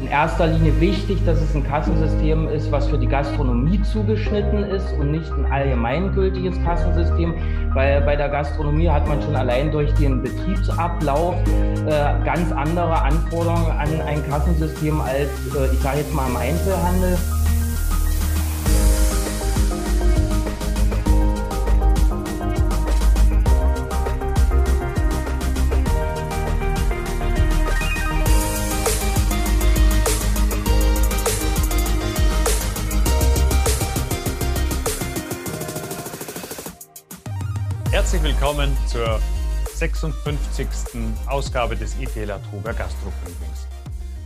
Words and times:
in 0.00 0.08
erster 0.08 0.46
Linie 0.46 0.80
wichtig, 0.80 1.24
dass 1.24 1.40
es 1.40 1.54
ein 1.54 1.64
Kassensystem 1.64 2.48
ist, 2.48 2.70
was 2.70 2.86
für 2.86 2.98
die 2.98 3.06
Gastronomie 3.06 3.82
zugeschnitten 3.82 4.64
ist 4.64 4.92
und 4.92 5.10
nicht 5.10 5.30
ein 5.32 5.44
allgemeingültiges 5.46 6.62
Kassensystem, 6.64 7.34
weil 7.74 8.00
bei 8.02 8.16
der 8.16 8.28
Gastronomie 8.28 8.88
hat 8.88 9.06
man 9.08 9.20
schon 9.22 9.36
allein 9.36 9.70
durch 9.70 9.92
den 9.94 10.22
Betriebsablauf 10.22 11.34
äh, 11.86 12.24
ganz 12.24 12.52
andere 12.52 13.02
Anforderungen 13.02 13.70
an 13.70 14.00
ein 14.06 14.26
Kassensystem 14.28 15.00
als, 15.00 15.30
äh, 15.54 15.72
ich 15.72 15.80
sage 15.80 15.98
jetzt 15.98 16.14
mal, 16.14 16.28
im 16.28 16.36
Einzelhandel. 16.36 17.18
Zur 38.88 39.20
56. 39.66 40.66
Ausgabe 41.26 41.76
des 41.76 41.94
ITL 42.00 42.40
Truger 42.50 42.72
Gastro 42.72 43.12
Briefings. 43.22 43.68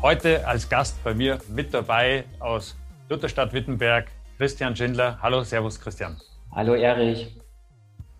Heute 0.00 0.46
als 0.46 0.68
Gast 0.68 1.02
bei 1.02 1.14
mir 1.14 1.40
mit 1.48 1.74
dabei 1.74 2.24
aus 2.38 2.76
Lutherstadt 3.08 3.52
Wittenberg 3.52 4.06
Christian 4.38 4.76
Schindler. 4.76 5.18
Hallo, 5.20 5.42
Servus 5.42 5.80
Christian. 5.80 6.16
Hallo 6.52 6.74
Erich. 6.74 7.36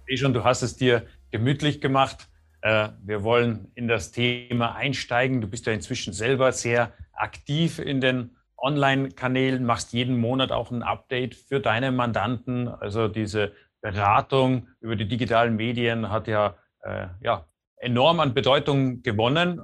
Wie 0.04 0.16
schon, 0.16 0.34
du 0.34 0.42
hast 0.42 0.62
es 0.62 0.76
dir 0.76 1.06
gemütlich 1.30 1.80
gemacht. 1.80 2.28
Äh, 2.62 2.88
wir 3.04 3.22
wollen 3.22 3.70
in 3.76 3.86
das 3.86 4.10
Thema 4.10 4.74
einsteigen. 4.74 5.40
Du 5.40 5.46
bist 5.46 5.66
ja 5.66 5.72
inzwischen 5.72 6.12
selber 6.12 6.50
sehr 6.50 6.92
aktiv 7.12 7.78
in 7.78 8.00
den 8.00 8.34
Online-Kanälen, 8.56 9.64
machst 9.64 9.92
jeden 9.92 10.18
Monat 10.18 10.50
auch 10.50 10.72
ein 10.72 10.82
Update 10.82 11.36
für 11.36 11.60
deine 11.60 11.92
Mandanten. 11.92 12.66
Also 12.66 13.06
diese 13.06 13.52
Beratung 13.82 14.68
über 14.80 14.96
die 14.96 15.06
digitalen 15.06 15.56
Medien 15.56 16.08
hat 16.08 16.28
ja, 16.28 16.56
äh, 16.82 17.08
ja 17.20 17.46
enorm 17.76 18.20
an 18.20 18.32
Bedeutung 18.32 19.02
gewonnen. 19.02 19.60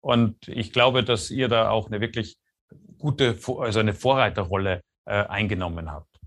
Und 0.00 0.48
ich 0.48 0.72
glaube, 0.72 1.04
dass 1.04 1.30
ihr 1.30 1.48
da 1.48 1.68
auch 1.68 1.88
eine 1.88 2.00
wirklich 2.00 2.38
gute, 2.96 3.38
also 3.58 3.80
eine 3.80 3.92
Vorreiterrolle 3.92 4.82
äh, 5.04 5.24
eingenommen 5.26 5.90
habt. 5.90 6.18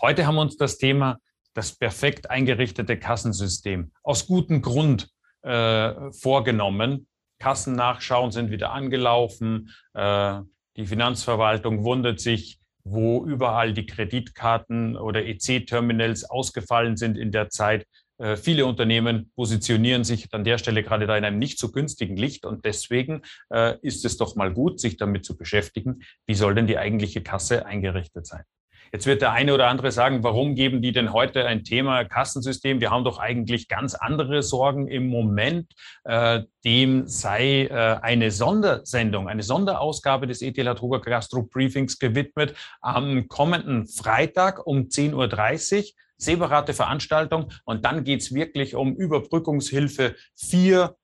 Heute 0.00 0.26
haben 0.26 0.34
wir 0.34 0.42
uns 0.42 0.56
das 0.56 0.78
Thema 0.78 1.18
das 1.54 1.72
perfekt 1.76 2.28
eingerichtete 2.30 2.98
Kassensystem 2.98 3.92
aus 4.02 4.26
gutem 4.26 4.60
Grund 4.60 5.10
äh, 5.42 6.12
vorgenommen. 6.12 7.08
Kassennachschauen 7.38 8.30
sind 8.30 8.50
wieder 8.50 8.72
angelaufen. 8.72 9.70
Äh, 9.94 10.40
die 10.76 10.86
Finanzverwaltung 10.86 11.84
wundert 11.84 12.20
sich, 12.20 12.60
wo 12.88 13.24
überall 13.26 13.72
die 13.72 13.84
Kreditkarten 13.84 14.96
oder 14.96 15.24
EC-Terminals 15.24 16.24
ausgefallen 16.24 16.96
sind 16.96 17.18
in 17.18 17.32
der 17.32 17.50
Zeit. 17.50 17.84
Äh, 18.18 18.36
viele 18.36 18.64
Unternehmen 18.64 19.32
positionieren 19.34 20.04
sich 20.04 20.32
an 20.32 20.44
der 20.44 20.58
Stelle 20.58 20.84
gerade 20.84 21.08
da 21.08 21.16
in 21.16 21.24
einem 21.24 21.40
nicht 21.40 21.58
so 21.58 21.72
günstigen 21.72 22.16
Licht 22.16 22.46
und 22.46 22.64
deswegen 22.64 23.22
äh, 23.52 23.76
ist 23.82 24.04
es 24.04 24.18
doch 24.18 24.36
mal 24.36 24.52
gut, 24.52 24.78
sich 24.78 24.96
damit 24.96 25.24
zu 25.24 25.36
beschäftigen, 25.36 25.98
wie 26.26 26.34
soll 26.34 26.54
denn 26.54 26.68
die 26.68 26.78
eigentliche 26.78 27.22
Kasse 27.22 27.66
eingerichtet 27.66 28.24
sein. 28.24 28.44
Jetzt 28.92 29.06
wird 29.06 29.22
der 29.22 29.32
eine 29.32 29.52
oder 29.54 29.68
andere 29.68 29.90
sagen, 29.92 30.22
warum 30.22 30.54
geben 30.54 30.82
die 30.82 30.92
denn 30.92 31.12
heute 31.12 31.46
ein 31.46 31.64
Thema 31.64 32.04
Kassensystem? 32.04 32.80
Wir 32.80 32.90
haben 32.90 33.04
doch 33.04 33.18
eigentlich 33.18 33.68
ganz 33.68 33.94
andere 33.94 34.42
Sorgen 34.42 34.88
im 34.88 35.08
Moment. 35.08 35.72
Äh, 36.04 36.42
dem 36.64 37.06
sei 37.06 37.66
äh, 37.66 37.98
eine 38.02 38.30
Sondersendung, 38.30 39.28
eine 39.28 39.42
Sonderausgabe 39.42 40.26
des 40.26 40.42
ETL 40.42 40.74
Truger 40.74 41.00
Gastro 41.00 41.42
Briefings 41.42 41.98
gewidmet 41.98 42.54
am 42.80 43.28
kommenden 43.28 43.86
Freitag 43.86 44.66
um 44.66 44.88
10.30 44.88 45.78
Uhr 45.78 45.84
separate 46.18 46.72
Veranstaltung. 46.72 47.52
Und 47.64 47.84
dann 47.84 48.04
geht's 48.04 48.34
wirklich 48.34 48.74
um 48.74 48.94
Überbrückungshilfe 48.96 50.16
4 50.36 50.96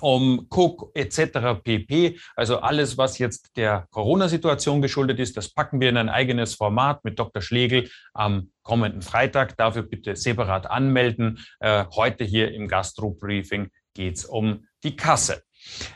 um 0.00 0.46
Cook 0.50 0.90
etc. 0.94 1.62
pp. 1.62 2.18
Also 2.36 2.58
alles, 2.58 2.98
was 2.98 3.18
jetzt 3.18 3.56
der 3.56 3.86
Corona-Situation 3.90 4.82
geschuldet 4.82 5.20
ist, 5.20 5.36
das 5.36 5.48
packen 5.48 5.80
wir 5.80 5.88
in 5.88 5.96
ein 5.96 6.08
eigenes 6.08 6.54
Format 6.54 7.04
mit 7.04 7.18
Dr. 7.18 7.42
Schlegel 7.42 7.90
am 8.12 8.50
kommenden 8.62 9.02
Freitag. 9.02 9.56
Dafür 9.56 9.82
bitte 9.82 10.16
separat 10.16 10.70
anmelden. 10.70 11.38
Äh, 11.60 11.84
heute 11.94 12.24
hier 12.24 12.52
im 12.52 12.68
Gastro-Briefing 12.68 13.70
geht's 13.94 14.24
um 14.24 14.66
die 14.82 14.96
Kasse. 14.96 15.42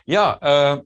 Ja, 0.06 0.74
äh, 0.76 0.82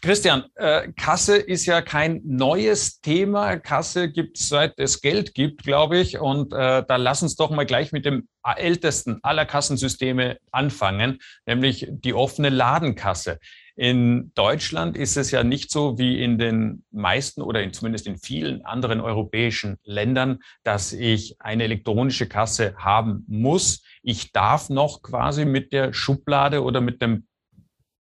Christian, 0.00 0.44
äh, 0.54 0.92
Kasse 0.92 1.36
ist 1.36 1.66
ja 1.66 1.82
kein 1.82 2.20
neues 2.24 3.00
Thema. 3.00 3.56
Kasse 3.58 4.08
gibt 4.10 4.38
es 4.38 4.48
seit 4.48 4.78
es 4.78 5.00
Geld 5.00 5.34
gibt, 5.34 5.64
glaube 5.64 5.98
ich. 5.98 6.18
Und 6.18 6.52
äh, 6.52 6.84
da 6.86 6.96
lass 6.96 7.22
uns 7.22 7.34
doch 7.34 7.50
mal 7.50 7.66
gleich 7.66 7.90
mit 7.90 8.04
dem 8.04 8.28
ältesten 8.44 9.18
aller 9.22 9.44
Kassensysteme 9.44 10.38
anfangen, 10.52 11.18
nämlich 11.46 11.88
die 11.90 12.14
offene 12.14 12.48
Ladenkasse. 12.48 13.38
In 13.78 14.32
Deutschland 14.34 14.96
ist 14.96 15.16
es 15.16 15.30
ja 15.30 15.44
nicht 15.44 15.70
so 15.70 15.98
wie 15.98 16.20
in 16.20 16.36
den 16.36 16.84
meisten 16.90 17.42
oder 17.42 17.62
in, 17.62 17.72
zumindest 17.72 18.08
in 18.08 18.18
vielen 18.18 18.64
anderen 18.64 19.00
europäischen 19.00 19.76
Ländern, 19.84 20.40
dass 20.64 20.92
ich 20.92 21.36
eine 21.40 21.62
elektronische 21.62 22.26
Kasse 22.26 22.74
haben 22.76 23.24
muss. 23.28 23.84
Ich 24.02 24.32
darf 24.32 24.68
noch 24.68 25.02
quasi 25.02 25.44
mit 25.44 25.72
der 25.72 25.92
Schublade 25.92 26.64
oder 26.64 26.80
mit 26.80 27.00
dem 27.00 27.27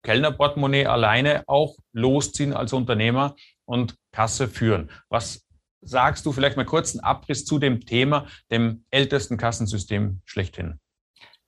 Kellnerportemonnaie 0.06 0.87
alleine 0.87 1.43
auch 1.49 1.75
losziehen 1.93 2.53
als 2.53 2.72
Unternehmer 2.72 3.34
und 3.65 3.97
Kasse 4.12 4.47
führen. 4.47 4.89
Was 5.09 5.44
sagst 5.81 6.25
du 6.25 6.33
vielleicht 6.33 6.56
mal 6.56 6.65
kurz 6.65 6.94
einen 6.94 7.03
Abriss 7.03 7.44
zu 7.44 7.59
dem 7.59 7.81
Thema, 7.81 8.27
dem 8.53 8.84
ältesten 8.93 9.37
Kassensystem 9.37 10.21
schlechthin? 10.25 10.78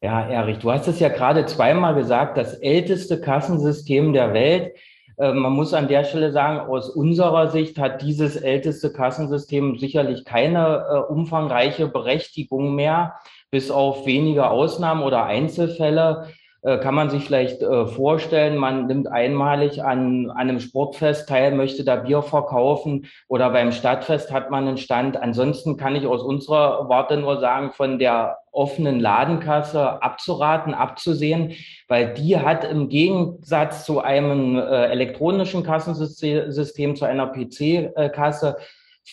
Ja, 0.02 0.28
Erich, 0.28 0.58
du 0.58 0.72
hast 0.72 0.88
es 0.88 0.98
ja 0.98 1.08
gerade 1.08 1.46
zweimal 1.46 1.94
gesagt, 1.94 2.36
das 2.36 2.54
älteste 2.54 3.20
Kassensystem 3.20 4.12
der 4.12 4.34
Welt. 4.34 4.76
Äh, 5.18 5.32
man 5.34 5.52
muss 5.52 5.72
an 5.72 5.86
der 5.86 6.02
Stelle 6.02 6.32
sagen, 6.32 6.58
aus 6.58 6.90
unserer 6.90 7.50
Sicht 7.50 7.78
hat 7.78 8.02
dieses 8.02 8.34
älteste 8.34 8.92
Kassensystem 8.92 9.78
sicherlich 9.78 10.24
keine 10.24 10.84
äh, 10.90 11.12
umfangreiche 11.12 11.86
Berechtigung 11.86 12.74
mehr, 12.74 13.14
bis 13.52 13.70
auf 13.70 14.04
wenige 14.04 14.50
Ausnahmen 14.50 15.04
oder 15.04 15.26
Einzelfälle. 15.26 16.28
Äh, 16.62 16.78
kann 16.78 16.94
man 16.94 17.08
sich 17.08 17.24
vielleicht 17.24 17.62
äh, 17.62 17.86
vorstellen, 17.86 18.56
man 18.56 18.86
nimmt 18.88 19.06
einmalig 19.06 19.84
an, 19.84 20.28
an 20.30 20.36
einem 20.36 20.58
Sportfest 20.58 21.28
teil, 21.28 21.54
möchte 21.54 21.84
da 21.84 21.94
Bier 21.94 22.20
verkaufen 22.20 23.06
oder 23.28 23.50
beim 23.50 23.70
Stadtfest 23.70 24.32
hat 24.32 24.50
man 24.50 24.66
einen 24.66 24.76
Stand. 24.76 25.16
Ansonsten 25.16 25.76
kann 25.76 25.94
ich 25.94 26.04
aus 26.04 26.22
unserer 26.22 26.88
Warte 26.88 27.16
nur 27.16 27.38
sagen, 27.38 27.70
von 27.72 28.00
der 28.00 28.38
offenen 28.50 28.98
Ladenkasse 28.98 30.02
abzuraten, 30.02 30.74
abzusehen, 30.74 31.52
weil 31.86 32.14
die 32.14 32.36
hat 32.36 32.64
im 32.64 32.88
Gegensatz 32.88 33.84
zu 33.84 34.00
einem 34.00 34.56
äh, 34.56 34.86
elektronischen 34.86 35.62
Kassensystem, 35.62 36.96
zu 36.96 37.04
einer 37.04 37.28
PC-Kasse, 37.28 38.56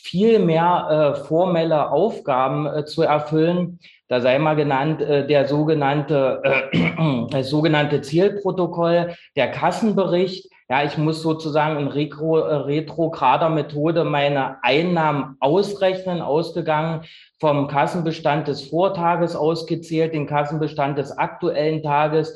viel 0.04 0.40
mehr 0.40 1.16
äh, 1.16 1.26
formelle 1.26 1.92
Aufgaben 1.92 2.66
äh, 2.68 2.86
zu 2.86 3.04
erfüllen. 3.04 3.80
Da 4.08 4.22
sei 4.22 4.38
mal 4.38 4.56
genannt 4.56 5.02
äh, 5.02 5.26
der 5.26 5.48
sogenannte, 5.48 6.42
äh, 6.44 7.28
das 7.32 7.50
sogenannte 7.50 8.02
Zielprotokoll, 8.02 9.16
der 9.36 9.52
Kassenbericht. 9.52 10.50
Ja, 10.68 10.84
ich 10.84 10.98
muss 10.98 11.22
sozusagen 11.22 11.80
in 11.80 11.88
retro, 11.88 12.40
äh, 12.40 12.56
retrograder 12.56 13.50
Methode 13.50 14.04
meine 14.04 14.64
Einnahmen 14.64 15.38
ausrechnen, 15.40 16.22
ausgegangen 16.22 17.02
vom 17.40 17.68
Kassenbestand 17.68 18.48
des 18.48 18.68
Vortages 18.68 19.36
ausgezählt, 19.36 20.14
den 20.14 20.28
Kassenbestand 20.28 20.98
des 20.98 21.16
aktuellen 21.18 21.84
Tages, 21.84 22.36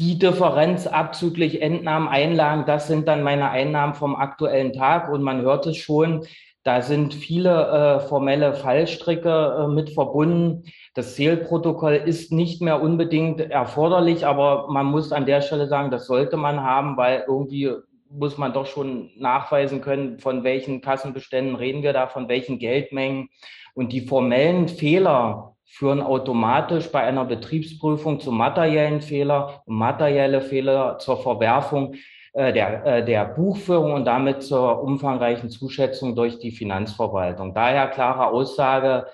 die 0.00 0.18
Differenz 0.18 0.86
abzüglich 0.86 1.60
Entnahmen, 1.60 2.08
Einlagen, 2.08 2.64
das 2.66 2.86
sind 2.86 3.06
dann 3.06 3.22
meine 3.22 3.50
Einnahmen 3.50 3.94
vom 3.94 4.16
aktuellen 4.16 4.72
Tag. 4.72 5.10
Und 5.12 5.22
man 5.22 5.42
hört 5.42 5.66
es 5.66 5.76
schon, 5.76 6.24
da 6.62 6.82
sind 6.82 7.14
viele 7.14 7.50
äh, 7.50 8.00
formelle 8.00 8.52
Fallstricke 8.52 9.64
äh, 9.64 9.68
mit 9.68 9.90
verbunden. 9.90 10.64
Das 10.94 11.14
Zählprotokoll 11.14 11.94
ist 11.94 12.32
nicht 12.32 12.60
mehr 12.60 12.82
unbedingt 12.82 13.40
erforderlich, 13.40 14.26
aber 14.26 14.68
man 14.68 14.86
muss 14.86 15.12
an 15.12 15.24
der 15.24 15.40
Stelle 15.40 15.68
sagen, 15.68 15.90
das 15.90 16.06
sollte 16.06 16.36
man 16.36 16.62
haben, 16.62 16.96
weil 16.98 17.24
irgendwie 17.26 17.72
muss 18.10 18.36
man 18.36 18.52
doch 18.52 18.66
schon 18.66 19.10
nachweisen 19.16 19.80
können, 19.80 20.18
von 20.18 20.44
welchen 20.44 20.80
Kassenbeständen 20.82 21.54
reden 21.54 21.82
wir 21.82 21.92
da, 21.92 22.08
von 22.08 22.28
welchen 22.28 22.58
Geldmengen. 22.58 23.30
Und 23.74 23.92
die 23.92 24.02
formellen 24.02 24.68
Fehler 24.68 25.54
führen 25.64 26.02
automatisch 26.02 26.90
bei 26.90 27.00
einer 27.00 27.24
Betriebsprüfung 27.24 28.20
zu 28.20 28.32
materiellen 28.32 29.00
Fehler 29.00 29.62
materielle 29.66 30.40
Fehler 30.40 30.98
zur 30.98 31.22
Verwerfung 31.22 31.94
der, 32.34 32.86
äh, 32.86 33.04
der 33.04 33.24
Buchführung 33.24 33.92
und 33.92 34.04
damit 34.04 34.42
zur 34.42 34.82
umfangreichen 34.82 35.50
Zuschätzung 35.50 36.14
durch 36.14 36.38
die 36.38 36.52
Finanzverwaltung. 36.52 37.54
Daher 37.54 37.88
klare 37.88 38.28
Aussage, 38.28 39.06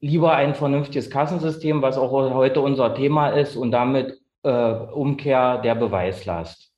lieber 0.00 0.34
ein 0.34 0.54
vernünftiges 0.54 1.10
Kassensystem, 1.10 1.82
was 1.82 1.98
auch 1.98 2.10
heute 2.12 2.60
unser 2.60 2.94
Thema 2.94 3.30
ist, 3.30 3.56
und 3.56 3.70
damit 3.72 4.20
äh, 4.42 4.50
Umkehr 4.50 5.58
der 5.58 5.74
Beweislast. 5.74 6.72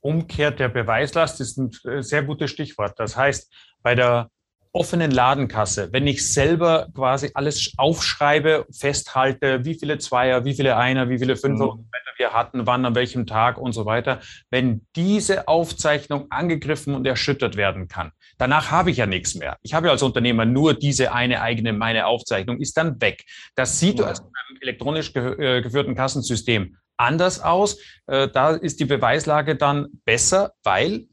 Umkehr 0.00 0.50
der 0.50 0.68
Beweislast 0.68 1.40
ist 1.40 1.58
ein 1.58 1.70
äh, 1.84 2.02
sehr 2.02 2.22
gutes 2.22 2.50
Stichwort. 2.50 2.98
Das 2.98 3.16
heißt, 3.16 3.52
bei 3.82 3.94
der 3.94 4.28
offenen 4.72 5.10
Ladenkasse, 5.10 5.92
wenn 5.92 6.06
ich 6.06 6.32
selber 6.32 6.88
quasi 6.94 7.30
alles 7.34 7.74
aufschreibe, 7.76 8.66
festhalte, 8.70 9.64
wie 9.64 9.74
viele 9.74 9.98
Zweier, 9.98 10.44
wie 10.46 10.54
viele 10.54 10.76
Einer, 10.76 11.10
wie 11.10 11.18
viele 11.18 11.36
Fünfer 11.36 11.74
mhm. 11.74 11.88
wir 12.16 12.32
hatten, 12.32 12.66
wann, 12.66 12.86
an 12.86 12.94
welchem 12.94 13.26
Tag 13.26 13.58
und 13.58 13.72
so 13.72 13.84
weiter, 13.84 14.20
wenn 14.50 14.86
diese 14.96 15.46
Aufzeichnung 15.46 16.30
angegriffen 16.30 16.94
und 16.94 17.06
erschüttert 17.06 17.56
werden 17.56 17.88
kann, 17.88 18.12
danach 18.38 18.70
habe 18.70 18.90
ich 18.90 18.96
ja 18.96 19.06
nichts 19.06 19.34
mehr. 19.34 19.58
Ich 19.62 19.74
habe 19.74 19.88
ja 19.88 19.92
als 19.92 20.02
Unternehmer 20.02 20.46
nur 20.46 20.72
diese 20.72 21.12
eine 21.12 21.42
eigene, 21.42 21.74
meine 21.74 22.06
Aufzeichnung 22.06 22.58
ist 22.58 22.76
dann 22.78 23.00
weg. 23.00 23.24
Das 23.54 23.78
sieht 23.78 23.98
ja. 23.98 24.06
also 24.06 24.22
einem 24.22 24.58
elektronisch 24.62 25.14
äh, 25.14 25.60
geführten 25.60 25.94
Kassensystem 25.94 26.76
anders 26.96 27.40
aus. 27.42 27.78
Äh, 28.06 28.28
da 28.28 28.52
ist 28.52 28.80
die 28.80 28.84
Beweislage 28.86 29.56
dann 29.56 29.88
besser, 30.04 30.52
weil 30.62 31.08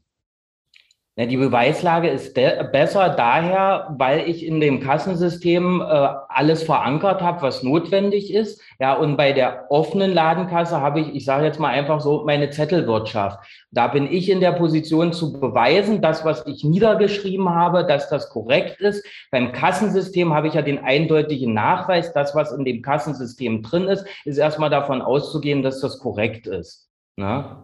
ja, 1.20 1.26
die 1.26 1.36
Beweislage 1.36 2.08
ist 2.08 2.32
besser 2.72 3.10
daher, 3.10 3.94
weil 3.98 4.26
ich 4.26 4.46
in 4.46 4.58
dem 4.58 4.80
Kassensystem 4.80 5.82
äh, 5.82 5.84
alles 5.84 6.62
verankert 6.62 7.20
habe, 7.20 7.42
was 7.42 7.62
notwendig 7.62 8.32
ist. 8.32 8.62
Ja, 8.78 8.94
und 8.94 9.18
bei 9.18 9.34
der 9.34 9.66
offenen 9.68 10.14
Ladenkasse 10.14 10.80
habe 10.80 11.00
ich, 11.00 11.14
ich 11.14 11.26
sage 11.26 11.44
jetzt 11.44 11.60
mal 11.60 11.68
einfach 11.68 12.00
so, 12.00 12.24
meine 12.24 12.48
Zettelwirtschaft. 12.48 13.38
Da 13.70 13.88
bin 13.88 14.10
ich 14.10 14.30
in 14.30 14.40
der 14.40 14.52
Position 14.52 15.12
zu 15.12 15.38
beweisen, 15.38 16.00
dass 16.00 16.24
was 16.24 16.46
ich 16.46 16.64
niedergeschrieben 16.64 17.50
habe, 17.50 17.84
dass 17.84 18.08
das 18.08 18.30
korrekt 18.30 18.80
ist. 18.80 19.04
Beim 19.30 19.52
Kassensystem 19.52 20.32
habe 20.32 20.48
ich 20.48 20.54
ja 20.54 20.62
den 20.62 20.82
eindeutigen 20.82 21.52
Nachweis, 21.52 22.14
dass 22.14 22.34
was 22.34 22.50
in 22.50 22.64
dem 22.64 22.80
Kassensystem 22.80 23.60
drin 23.60 23.88
ist, 23.88 24.06
ist 24.24 24.38
erstmal 24.38 24.70
davon 24.70 25.02
auszugehen, 25.02 25.62
dass 25.62 25.82
das 25.82 25.98
korrekt 25.98 26.46
ist. 26.46 26.88
Na? 27.16 27.42
Ne? 27.42 27.56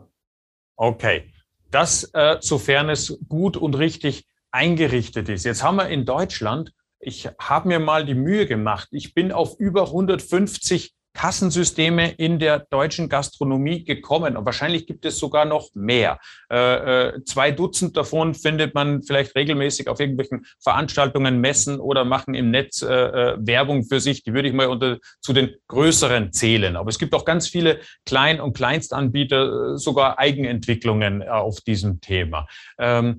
Okay. 0.76 1.32
Das, 1.70 2.04
äh, 2.14 2.36
sofern 2.40 2.88
es 2.88 3.18
gut 3.28 3.56
und 3.56 3.74
richtig 3.74 4.26
eingerichtet 4.50 5.28
ist. 5.28 5.44
Jetzt 5.44 5.62
haben 5.62 5.76
wir 5.76 5.88
in 5.88 6.04
Deutschland, 6.04 6.72
ich 6.98 7.28
habe 7.38 7.68
mir 7.68 7.78
mal 7.78 8.04
die 8.04 8.14
Mühe 8.14 8.46
gemacht, 8.46 8.88
ich 8.90 9.14
bin 9.14 9.32
auf 9.32 9.58
über 9.58 9.82
150 9.82 10.94
Kassensysteme 11.16 12.10
in 12.10 12.38
der 12.38 12.58
deutschen 12.58 13.08
Gastronomie 13.08 13.84
gekommen. 13.84 14.36
Und 14.36 14.44
wahrscheinlich 14.44 14.86
gibt 14.86 15.06
es 15.06 15.18
sogar 15.18 15.46
noch 15.46 15.70
mehr. 15.74 16.18
Äh, 16.52 17.14
äh, 17.14 17.24
zwei 17.24 17.52
Dutzend 17.52 17.96
davon 17.96 18.34
findet 18.34 18.74
man 18.74 19.02
vielleicht 19.02 19.34
regelmäßig 19.34 19.88
auf 19.88 19.98
irgendwelchen 19.98 20.44
Veranstaltungen, 20.62 21.40
Messen 21.40 21.80
oder 21.80 22.04
machen 22.04 22.34
im 22.34 22.50
Netz 22.50 22.82
äh, 22.82 22.94
äh, 22.94 23.36
Werbung 23.40 23.84
für 23.84 23.98
sich. 23.98 24.24
Die 24.24 24.34
würde 24.34 24.48
ich 24.48 24.54
mal 24.54 24.66
unter, 24.66 24.98
zu 25.22 25.32
den 25.32 25.54
größeren 25.68 26.32
zählen. 26.32 26.76
Aber 26.76 26.90
es 26.90 26.98
gibt 26.98 27.14
auch 27.14 27.24
ganz 27.24 27.48
viele 27.48 27.80
Klein- 28.04 28.40
und 28.40 28.54
Kleinstanbieter, 28.54 29.74
äh, 29.74 29.78
sogar 29.78 30.18
Eigenentwicklungen 30.18 31.26
auf 31.26 31.62
diesem 31.62 32.02
Thema. 32.02 32.46
Ähm, 32.78 33.18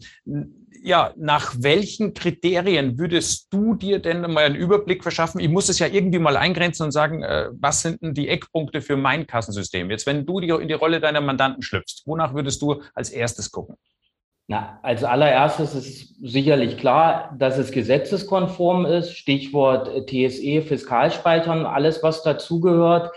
ja, 0.84 1.14
nach 1.18 1.56
welchen 1.60 2.14
Kriterien 2.14 2.98
würdest 2.98 3.52
du 3.52 3.76
dir 3.76 4.00
denn 4.00 4.22
mal 4.22 4.46
einen 4.46 4.56
Überblick 4.56 5.04
verschaffen? 5.04 5.40
Ich 5.40 5.50
muss 5.50 5.70
es 5.70 5.80
ja 5.80 5.88
irgendwie 5.88 6.20
mal 6.20 6.38
eingrenzen 6.38 6.84
und 6.84 6.92
sagen, 6.92 7.24
äh, 7.24 7.50
was 7.52 7.82
sind 7.82 8.02
denn 8.02 8.14
die 8.14 8.30
Eckpunkte 8.30 8.82
für 8.82 8.98
mein 8.98 9.28
Kassensystem? 9.28 9.90
Jetzt, 9.90 10.06
wenn 10.06 10.26
du 10.26 10.40
in 10.40 10.68
die 10.68 10.74
Rolle 10.74 11.00
deiner 11.00 11.22
Mandanten 11.22 11.62
schlüpfst, 11.62 12.04
wonach 12.06 12.34
würdest 12.34 12.62
du 12.62 12.82
als 12.94 13.10
erstes 13.10 13.52
gucken? 13.52 13.76
Na, 14.50 14.80
als 14.82 15.04
allererstes 15.04 15.76
ist 15.76 16.16
sicherlich 16.22 16.78
klar, 16.78 17.36
dass 17.38 17.58
es 17.58 17.72
gesetzeskonform 17.72 18.86
ist. 18.86 19.12
Stichwort 19.12 20.08
TSE, 20.08 20.62
Fiskalspeichern, 20.62 21.66
alles, 21.66 22.02
was 22.02 22.24
dazugehört. 22.24 23.12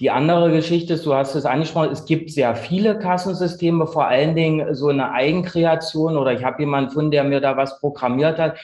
Die 0.00 0.10
andere 0.10 0.50
Geschichte 0.50 0.94
ist, 0.94 1.04
du 1.04 1.12
hast 1.12 1.34
es 1.34 1.44
angesprochen, 1.44 1.90
es 1.92 2.06
gibt 2.06 2.30
sehr 2.30 2.56
viele 2.56 2.98
Kassensysteme, 2.98 3.86
vor 3.86 4.06
allen 4.06 4.34
Dingen 4.34 4.74
so 4.74 4.88
eine 4.88 5.12
Eigenkreation 5.12 6.16
oder 6.16 6.32
ich 6.32 6.42
habe 6.42 6.62
jemanden 6.62 6.88
gefunden, 6.88 7.10
der 7.10 7.24
mir 7.24 7.40
da 7.40 7.58
was 7.58 7.78
programmiert 7.80 8.38
hat. 8.38 8.58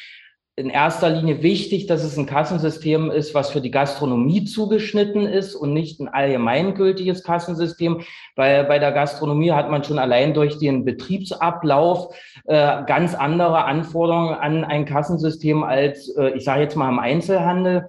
In 0.58 0.70
erster 0.70 1.10
Linie 1.10 1.42
wichtig, 1.42 1.86
dass 1.86 2.02
es 2.02 2.16
ein 2.16 2.24
Kassensystem 2.24 3.10
ist, 3.10 3.34
was 3.34 3.50
für 3.50 3.60
die 3.60 3.70
Gastronomie 3.70 4.46
zugeschnitten 4.46 5.26
ist 5.26 5.54
und 5.54 5.74
nicht 5.74 6.00
ein 6.00 6.08
allgemeingültiges 6.08 7.22
Kassensystem, 7.22 8.00
weil 8.34 8.64
bei 8.64 8.78
der 8.78 8.92
Gastronomie 8.92 9.52
hat 9.52 9.70
man 9.70 9.84
schon 9.84 9.98
allein 9.98 10.32
durch 10.32 10.58
den 10.58 10.86
Betriebsablauf 10.86 12.16
äh, 12.46 12.82
ganz 12.86 13.14
andere 13.14 13.64
Anforderungen 13.64 14.32
an 14.32 14.64
ein 14.64 14.86
Kassensystem 14.86 15.64
als, 15.64 16.08
äh, 16.16 16.30
ich 16.30 16.44
sage 16.44 16.62
jetzt 16.62 16.76
mal, 16.76 16.88
im 16.88 16.98
Einzelhandel. 16.98 17.88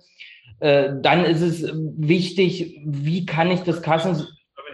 Äh, 0.60 0.90
dann 1.02 1.26
ist 1.26 1.42
es 1.42 1.72
wichtig, 1.74 2.80
wie 2.86 3.26
kann 3.26 3.52
ich 3.52 3.62
das 3.62 3.82
Kassen 3.82 4.28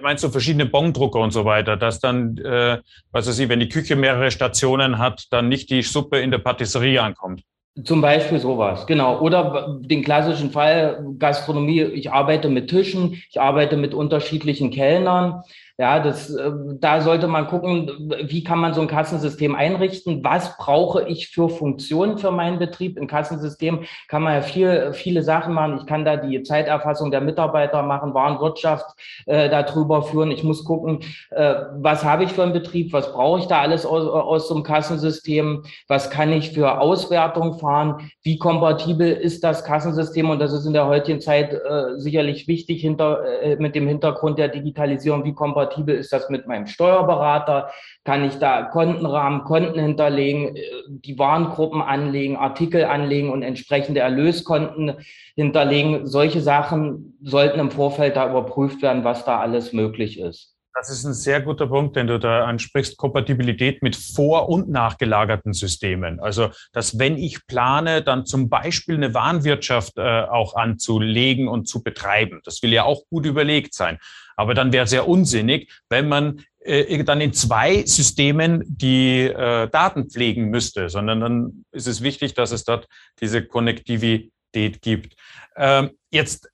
meinst 0.03 0.23
du 0.23 0.29
verschiedene 0.29 0.67
Bongdrucker 0.67 1.19
und 1.19 1.31
so 1.31 1.45
weiter, 1.45 1.77
dass 1.77 1.99
dann, 1.99 2.37
äh, 2.37 2.77
was 3.11 3.27
weiß 3.27 3.39
ich, 3.39 3.49
wenn 3.49 3.59
die 3.59 3.69
Küche 3.69 3.95
mehrere 3.95 4.29
Stationen 4.29 4.99
hat, 4.99 5.25
dann 5.31 5.49
nicht 5.49 5.71
die 5.71 5.81
Suppe 5.81 6.19
in 6.19 6.29
der 6.29 6.37
Patisserie 6.37 7.01
ankommt? 7.01 7.41
Zum 7.83 8.01
Beispiel 8.01 8.37
sowas, 8.37 8.85
genau. 8.85 9.19
Oder 9.19 9.79
den 9.81 10.03
klassischen 10.03 10.51
Fall 10.51 11.03
Gastronomie, 11.17 11.81
ich 11.81 12.11
arbeite 12.11 12.47
mit 12.47 12.69
Tischen, 12.69 13.13
ich 13.31 13.41
arbeite 13.41 13.77
mit 13.77 13.95
unterschiedlichen 13.95 14.69
Kellnern. 14.69 15.41
Ja, 15.79 15.99
das, 15.99 16.29
äh, 16.29 16.51
da 16.79 17.01
sollte 17.01 17.27
man 17.27 17.47
gucken, 17.47 17.89
wie 18.27 18.43
kann 18.43 18.59
man 18.59 18.75
so 18.75 18.81
ein 18.81 18.87
Kassensystem 18.87 19.55
einrichten? 19.55 20.23
Was 20.23 20.55
brauche 20.57 21.07
ich 21.07 21.29
für 21.29 21.49
Funktionen 21.49 22.19
für 22.19 22.29
meinen 22.29 22.59
Betrieb? 22.59 22.95
Im 22.95 23.07
Kassensystem 23.07 23.79
kann 24.07 24.21
man 24.21 24.35
ja 24.35 24.41
viel, 24.43 24.93
viele 24.93 25.23
Sachen 25.23 25.55
machen. 25.55 25.79
Ich 25.79 25.87
kann 25.87 26.05
da 26.05 26.15
die 26.15 26.43
Zeiterfassung 26.43 27.09
der 27.09 27.21
Mitarbeiter 27.21 27.81
machen, 27.81 28.13
Warenwirtschaft 28.13 28.85
äh, 29.25 29.49
darüber 29.49 30.03
führen. 30.03 30.29
Ich 30.29 30.43
muss 30.43 30.63
gucken, 30.63 30.99
äh, 31.31 31.55
was 31.77 32.05
habe 32.05 32.25
ich 32.25 32.33
für 32.33 32.43
einen 32.43 32.53
Betrieb? 32.53 32.93
Was 32.93 33.11
brauche 33.11 33.39
ich 33.39 33.47
da 33.47 33.61
alles 33.61 33.83
aus, 33.83 34.07
aus 34.07 34.49
so 34.49 34.53
einem 34.53 34.63
Kassensystem? 34.63 35.63
Was 35.87 36.11
kann 36.11 36.31
ich 36.31 36.51
für 36.51 36.79
Auswertung 36.79 37.57
fahren? 37.57 38.11
Wie 38.21 38.37
kompatibel 38.37 39.11
ist 39.11 39.43
das 39.43 39.63
Kassensystem? 39.63 40.29
Und 40.29 40.37
das 40.37 40.53
ist 40.53 40.67
in 40.67 40.73
der 40.73 40.85
heutigen 40.85 41.19
Zeit 41.19 41.51
äh, 41.51 41.97
sicherlich 41.97 42.47
wichtig 42.47 42.81
hinter, 42.81 43.23
äh, 43.41 43.55
mit 43.55 43.73
dem 43.73 43.87
Hintergrund 43.87 44.37
der 44.37 44.49
Digitalisierung. 44.49 45.23
Wie 45.23 45.33
kompatibel 45.33 45.62
kompatibel 45.63 45.95
ist 45.95 46.13
das 46.13 46.29
mit 46.29 46.47
meinem 46.47 46.67
Steuerberater? 46.67 47.69
Kann 48.03 48.23
ich 48.23 48.37
da 48.37 48.63
Kontenrahmen, 48.63 49.43
Konten 49.43 49.79
hinterlegen, 49.79 50.55
äh, 50.55 50.61
die 50.87 51.17
Warengruppen 51.17 51.81
anlegen, 51.81 52.35
Artikel 52.37 52.85
anlegen 52.85 53.29
und 53.29 53.43
entsprechende 53.43 54.01
Erlöskonten 54.01 54.97
hinterlegen? 55.35 56.05
Solche 56.05 56.41
Sachen 56.41 57.17
sollten 57.21 57.59
im 57.59 57.71
Vorfeld 57.71 58.15
da 58.15 58.29
überprüft 58.29 58.81
werden, 58.81 59.03
was 59.03 59.25
da 59.25 59.39
alles 59.39 59.73
möglich 59.73 60.19
ist. 60.19 60.52
Das 60.75 60.89
ist 60.89 61.03
ein 61.05 61.13
sehr 61.13 61.39
guter 61.41 61.67
Punkt, 61.67 61.95
den 61.95 62.07
du 62.07 62.17
da 62.17 62.45
ansprichst. 62.45 62.97
Kompatibilität 62.97 63.83
mit 63.83 63.95
vor- 63.95 64.49
und 64.49 64.69
nachgelagerten 64.69 65.53
Systemen. 65.53 66.19
Also, 66.19 66.49
dass 66.71 66.97
wenn 66.97 67.15
ich 67.15 67.45
plane, 67.45 68.01
dann 68.01 68.25
zum 68.25 68.49
Beispiel 68.49 68.95
eine 68.95 69.13
Warenwirtschaft 69.13 69.97
äh, 69.97 70.23
auch 70.23 70.55
anzulegen 70.55 71.47
und 71.47 71.67
zu 71.67 71.83
betreiben. 71.83 72.41
Das 72.43 72.63
will 72.63 72.73
ja 72.73 72.85
auch 72.85 73.03
gut 73.09 73.27
überlegt 73.27 73.75
sein. 73.75 73.99
Aber 74.35 74.55
dann 74.55 74.73
wäre 74.73 74.87
sehr 74.87 75.07
unsinnig, 75.07 75.71
wenn 75.89 76.07
man 76.07 76.41
äh, 76.59 77.03
dann 77.03 77.21
in 77.21 77.33
zwei 77.33 77.85
Systemen 77.85 78.63
die 78.65 79.21
äh, 79.21 79.69
Daten 79.69 80.09
pflegen 80.09 80.49
müsste, 80.49 80.89
sondern 80.89 81.19
dann 81.19 81.65
ist 81.71 81.87
es 81.87 82.01
wichtig, 82.01 82.33
dass 82.33 82.51
es 82.51 82.63
dort 82.63 82.87
diese 83.21 83.45
Konnektivität 83.45 84.81
gibt. 84.81 85.15
Ähm, 85.55 85.91
jetzt 86.09 86.49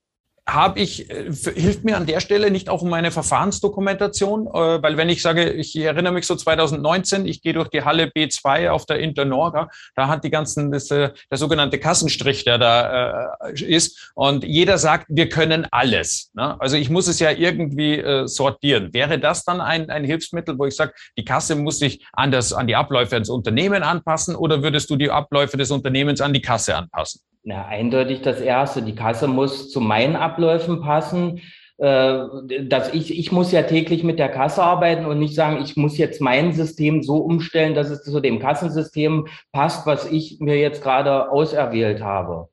habe 0.54 0.80
ich, 0.80 1.10
äh, 1.10 1.32
hilft 1.56 1.84
mir 1.84 1.98
an 1.98 2.06
der 2.06 2.20
Stelle 2.20 2.52
nicht 2.52 2.70
auch 2.70 2.82
um 2.82 2.90
meine 2.90 3.12
Verfahrensdokumentation, 3.12 4.48
äh, 4.48 4.82
weil 4.82 4.98
wenn 4.98 5.10
ich 5.10 5.22
sage, 5.22 5.52
ich 5.52 5.76
erinnere 5.76 6.14
mich 6.14 6.26
so 6.26 6.36
2019, 6.36 7.26
ich 7.26 7.42
gehe 7.42 7.54
durch 7.54 7.70
die 7.70 7.84
Halle 7.84 8.06
B2 8.06 8.70
auf 8.70 8.86
der 8.86 9.00
Internorga, 9.00 9.70
da 9.96 10.08
hat 10.08 10.24
die 10.24 10.30
ganzen, 10.30 10.72
das, 10.72 10.92
äh, 10.92 11.12
der 11.30 11.38
sogenannte 11.38 11.80
Kassenstrich, 11.80 12.44
der 12.44 12.58
da 12.58 13.38
ist 13.54 14.12
und 14.16 14.44
jeder 14.44 14.78
sagt, 14.78 15.08
wir 15.10 15.30
können 15.30 15.68
alles. 15.72 16.32
Ne? 16.34 16.60
Also 16.60 16.78
ich 16.78 16.90
muss 16.90 17.08
es 17.08 17.20
ja 17.20 17.32
irgendwie 17.32 18.04
sortieren. 18.26 18.94
Wäre 18.94 19.20
das 19.20 19.44
dann 19.44 19.62
ein, 19.62 19.90
ein 19.90 20.04
Hilfsmittel, 20.04 20.58
wo 20.58 20.66
ich 20.66 20.76
sage, 20.76 20.94
die 21.18 21.26
Kasse 21.26 21.56
muss 21.56 21.80
sich 21.80 22.06
an, 22.14 22.32
das, 22.32 22.54
an 22.54 22.68
die 22.68 22.76
Abläufe 22.76 23.20
des 23.20 23.30
Unternehmens 23.30 23.86
anpassen 23.86 24.36
oder 24.36 24.64
würdest 24.64 24.90
du 24.90 24.96
die 24.96 25.10
Abläufe 25.10 25.58
des 25.58 25.72
Unternehmens 25.72 26.22
an 26.22 26.34
die 26.34 26.42
Kasse 26.42 26.76
anpassen? 26.76 27.22
Na, 27.44 27.66
eindeutig 27.66 28.22
das 28.22 28.42
Erste. 28.42 28.82
Die 28.82 28.96
Kasse 28.96 29.28
muss 29.28 29.70
zu 29.72 29.82
meinen 29.82 30.16
Abläufen 30.16 30.82
passen. 30.82 31.42
Äh, 31.80 32.26
dass 32.68 32.94
ich, 32.94 33.18
ich 33.18 33.32
muss 33.32 33.54
ja 33.54 33.64
täglich 33.64 34.04
mit 34.04 34.20
der 34.20 34.28
Kasse 34.28 34.62
arbeiten 34.62 35.06
und 35.06 35.18
nicht 35.18 35.34
sagen, 35.34 35.62
ich 35.64 35.78
muss 35.78 35.98
jetzt 35.98 36.20
mein 36.20 36.52
System 36.52 37.02
so 37.04 37.18
umstellen, 37.20 37.74
dass 37.74 37.90
es 37.90 38.04
zu 38.04 38.20
dem 38.20 38.40
Kassensystem 38.40 39.28
passt, 39.54 39.88
was 39.88 40.12
ich 40.12 40.40
mir 40.42 40.58
jetzt 40.60 40.84
gerade 40.84 41.32
auserwählt 41.32 42.02
habe. 42.04 42.50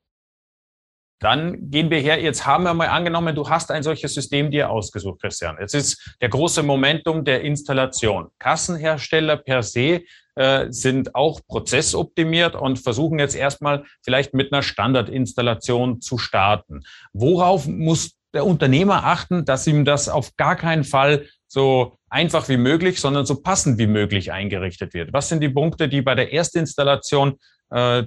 Dann 1.18 1.70
gehen 1.70 1.90
wir 1.90 1.98
her. 1.98 2.20
Jetzt 2.20 2.46
haben 2.46 2.64
wir 2.64 2.74
mal 2.74 2.88
angenommen, 2.88 3.34
du 3.34 3.48
hast 3.48 3.70
ein 3.70 3.82
solches 3.82 4.14
System 4.14 4.50
dir 4.50 4.70
ausgesucht, 4.70 5.22
Christian. 5.22 5.56
Jetzt 5.58 5.74
ist 5.74 6.16
der 6.20 6.28
große 6.28 6.62
Momentum 6.62 7.24
der 7.24 7.40
Installation. 7.40 8.28
Kassenhersteller 8.38 9.38
per 9.38 9.62
se 9.62 10.02
äh, 10.34 10.66
sind 10.68 11.14
auch 11.14 11.40
prozessoptimiert 11.48 12.54
und 12.54 12.78
versuchen 12.78 13.18
jetzt 13.18 13.34
erstmal 13.34 13.84
vielleicht 14.04 14.34
mit 14.34 14.52
einer 14.52 14.62
Standardinstallation 14.62 16.02
zu 16.02 16.18
starten. 16.18 16.82
Worauf 17.14 17.66
muss 17.66 18.18
der 18.34 18.44
Unternehmer 18.44 19.04
achten, 19.04 19.46
dass 19.46 19.66
ihm 19.66 19.86
das 19.86 20.10
auf 20.10 20.36
gar 20.36 20.56
keinen 20.56 20.84
Fall 20.84 21.26
so 21.48 21.96
einfach 22.10 22.50
wie 22.50 22.58
möglich, 22.58 23.00
sondern 23.00 23.24
so 23.24 23.40
passend 23.40 23.78
wie 23.78 23.86
möglich 23.86 24.32
eingerichtet 24.32 24.92
wird? 24.92 25.14
Was 25.14 25.30
sind 25.30 25.40
die 25.40 25.48
Punkte, 25.48 25.88
die 25.88 26.02
bei 26.02 26.14
der 26.14 26.30
Erstinstallation 26.32 27.38
äh, 27.70 28.04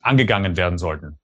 angegangen 0.00 0.56
werden 0.56 0.78
sollten? 0.78 1.18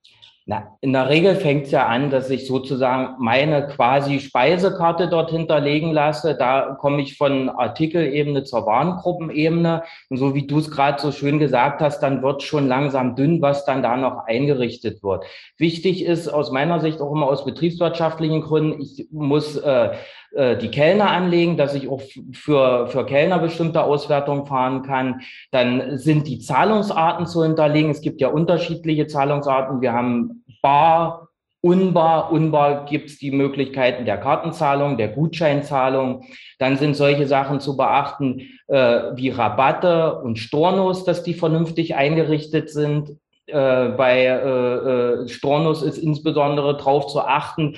Na, 0.50 0.78
in 0.80 0.94
der 0.94 1.10
Regel 1.10 1.36
fängt 1.36 1.66
es 1.66 1.72
ja 1.72 1.84
an, 1.88 2.08
dass 2.08 2.30
ich 2.30 2.46
sozusagen 2.46 3.22
meine 3.22 3.66
quasi 3.66 4.18
Speisekarte 4.18 5.06
dort 5.06 5.30
hinterlegen 5.30 5.92
lasse. 5.92 6.36
Da 6.36 6.74
komme 6.80 7.02
ich 7.02 7.18
von 7.18 7.50
Artikelebene 7.50 8.44
zur 8.44 8.64
Warengruppenebene. 8.64 9.82
Und 10.08 10.16
so 10.16 10.34
wie 10.34 10.46
du 10.46 10.58
es 10.58 10.70
gerade 10.70 11.02
so 11.02 11.12
schön 11.12 11.38
gesagt 11.38 11.82
hast, 11.82 12.00
dann 12.00 12.22
wird 12.22 12.42
schon 12.42 12.66
langsam 12.66 13.14
dünn, 13.14 13.42
was 13.42 13.66
dann 13.66 13.82
da 13.82 13.98
noch 13.98 14.24
eingerichtet 14.24 15.02
wird. 15.02 15.26
Wichtig 15.58 16.02
ist 16.02 16.28
aus 16.28 16.50
meiner 16.50 16.80
Sicht 16.80 17.02
auch 17.02 17.12
immer 17.12 17.26
aus 17.26 17.44
betriebswirtschaftlichen 17.44 18.40
Gründen, 18.40 18.80
ich 18.80 19.06
muss 19.10 19.58
äh, 19.58 19.90
äh, 20.32 20.56
die 20.56 20.70
Kellner 20.70 21.10
anlegen, 21.10 21.56
dass 21.56 21.74
ich 21.74 21.88
auch 21.88 22.00
für, 22.32 22.86
für 22.88 23.06
Kellner 23.06 23.38
bestimmte 23.38 23.82
Auswertungen 23.82 24.46
fahren 24.46 24.82
kann. 24.82 25.20
Dann 25.50 25.98
sind 25.98 26.26
die 26.26 26.38
Zahlungsarten 26.38 27.26
zu 27.26 27.42
hinterlegen. 27.42 27.90
Es 27.90 28.00
gibt 28.00 28.20
ja 28.20 28.28
unterschiedliche 28.28 29.06
Zahlungsarten. 29.06 29.80
Wir 29.80 29.92
haben 29.92 30.37
Bar, 30.62 31.28
Unbar, 31.60 32.30
Unbar 32.30 32.84
gibt 32.84 33.10
es 33.10 33.18
die 33.18 33.32
Möglichkeiten 33.32 34.04
der 34.04 34.18
Kartenzahlung, 34.18 34.96
der 34.96 35.08
Gutscheinzahlung. 35.08 36.24
Dann 36.60 36.76
sind 36.76 36.94
solche 36.94 37.26
Sachen 37.26 37.58
zu 37.58 37.76
beachten 37.76 38.42
äh, 38.68 38.76
wie 39.16 39.30
Rabatte 39.30 40.20
und 40.20 40.38
Stornos, 40.38 41.04
dass 41.04 41.24
die 41.24 41.34
vernünftig 41.34 41.96
eingerichtet 41.96 42.70
sind. 42.70 43.10
Äh, 43.46 43.88
bei 43.88 44.24
äh, 44.26 45.22
äh 45.24 45.28
Stornos 45.28 45.82
ist 45.82 45.98
insbesondere 45.98 46.76
darauf 46.76 47.08
zu 47.08 47.20
achten, 47.22 47.74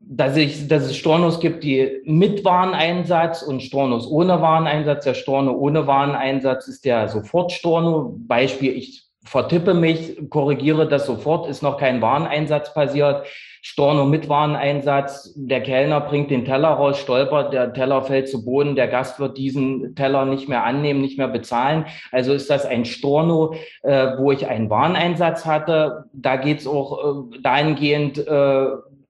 dass, 0.00 0.36
ich, 0.36 0.66
dass 0.66 0.84
es 0.84 0.96
Stornos 0.96 1.38
gibt, 1.38 1.62
die 1.62 2.02
mit 2.04 2.44
Wareneinsatz 2.44 3.42
und 3.42 3.62
Stornos 3.62 4.08
ohne 4.08 4.40
Wareneinsatz. 4.40 5.04
Der 5.04 5.14
Storno 5.14 5.52
ohne 5.52 5.86
Wareneinsatz 5.86 6.66
ist 6.66 6.84
der 6.84 7.08
Sofortstorno. 7.08 8.16
Beispiel, 8.18 8.76
ich 8.76 9.04
vertippe 9.24 9.74
mich, 9.74 10.18
korrigiere 10.30 10.86
das 10.86 11.06
sofort, 11.06 11.48
ist 11.48 11.62
noch 11.62 11.78
kein 11.78 12.02
Wareneinsatz 12.02 12.74
passiert. 12.74 13.26
Storno 13.66 14.04
mit 14.04 14.28
Wareneinsatz, 14.28 15.32
der 15.36 15.62
Kellner 15.62 16.02
bringt 16.02 16.30
den 16.30 16.44
Teller 16.44 16.68
raus, 16.68 16.98
stolpert, 16.98 17.54
der 17.54 17.72
Teller 17.72 18.02
fällt 18.02 18.28
zu 18.28 18.44
Boden, 18.44 18.76
der 18.76 18.88
Gast 18.88 19.18
wird 19.18 19.38
diesen 19.38 19.94
Teller 19.94 20.26
nicht 20.26 20.50
mehr 20.50 20.64
annehmen, 20.64 21.00
nicht 21.00 21.16
mehr 21.16 21.28
bezahlen. 21.28 21.86
Also 22.12 22.34
ist 22.34 22.50
das 22.50 22.66
ein 22.66 22.84
Storno, 22.84 23.54
äh, 23.82 24.18
wo 24.18 24.32
ich 24.32 24.46
einen 24.46 24.68
Wareneinsatz 24.68 25.46
hatte. 25.46 26.04
Da 26.12 26.36
geht's 26.36 26.66
auch 26.66 27.32
äh, 27.32 27.40
dahingehend, 27.40 28.18
äh, 28.18 28.66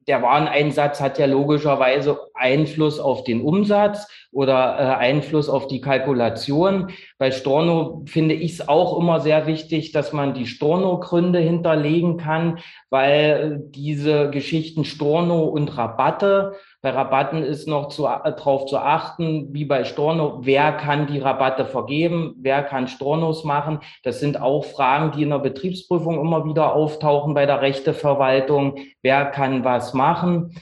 der 0.06 0.23
Wareneinsatz 0.23 1.00
hat 1.00 1.18
ja 1.18 1.26
logischerweise 1.26 2.18
Einfluss 2.34 3.00
auf 3.00 3.24
den 3.24 3.40
Umsatz 3.40 4.08
oder 4.32 4.76
äh, 4.78 4.82
Einfluss 4.96 5.48
auf 5.48 5.68
die 5.68 5.80
Kalkulation. 5.80 6.90
Bei 7.18 7.30
Storno 7.30 8.02
finde 8.06 8.34
ich 8.34 8.54
es 8.54 8.68
auch 8.68 8.98
immer 8.98 9.20
sehr 9.20 9.46
wichtig, 9.46 9.92
dass 9.92 10.12
man 10.12 10.34
die 10.34 10.46
Storno-Gründe 10.46 11.38
hinterlegen 11.38 12.16
kann, 12.16 12.58
weil 12.90 13.60
diese 13.70 14.30
Geschichten 14.30 14.84
Storno 14.84 15.44
und 15.44 15.76
Rabatte 15.78 16.54
bei 16.84 16.90
Rabatten 16.90 17.42
ist 17.42 17.66
noch 17.66 17.88
zu, 17.88 18.04
äh, 18.04 18.18
darauf 18.24 18.66
zu 18.66 18.76
achten, 18.76 19.54
wie 19.54 19.64
bei 19.64 19.84
Storno, 19.84 20.40
wer 20.42 20.70
kann 20.72 21.06
die 21.06 21.18
Rabatte 21.18 21.64
vergeben, 21.64 22.34
wer 22.36 22.62
kann 22.62 22.88
Stornos 22.88 23.42
machen. 23.42 23.78
Das 24.02 24.20
sind 24.20 24.38
auch 24.38 24.66
Fragen, 24.66 25.12
die 25.16 25.22
in 25.22 25.30
der 25.30 25.38
Betriebsprüfung 25.38 26.20
immer 26.20 26.44
wieder 26.44 26.74
auftauchen 26.74 27.32
bei 27.32 27.46
der 27.46 27.62
Rechteverwaltung. 27.62 28.76
Wer 29.00 29.24
kann 29.24 29.64
was 29.64 29.94
machen? 29.94 30.60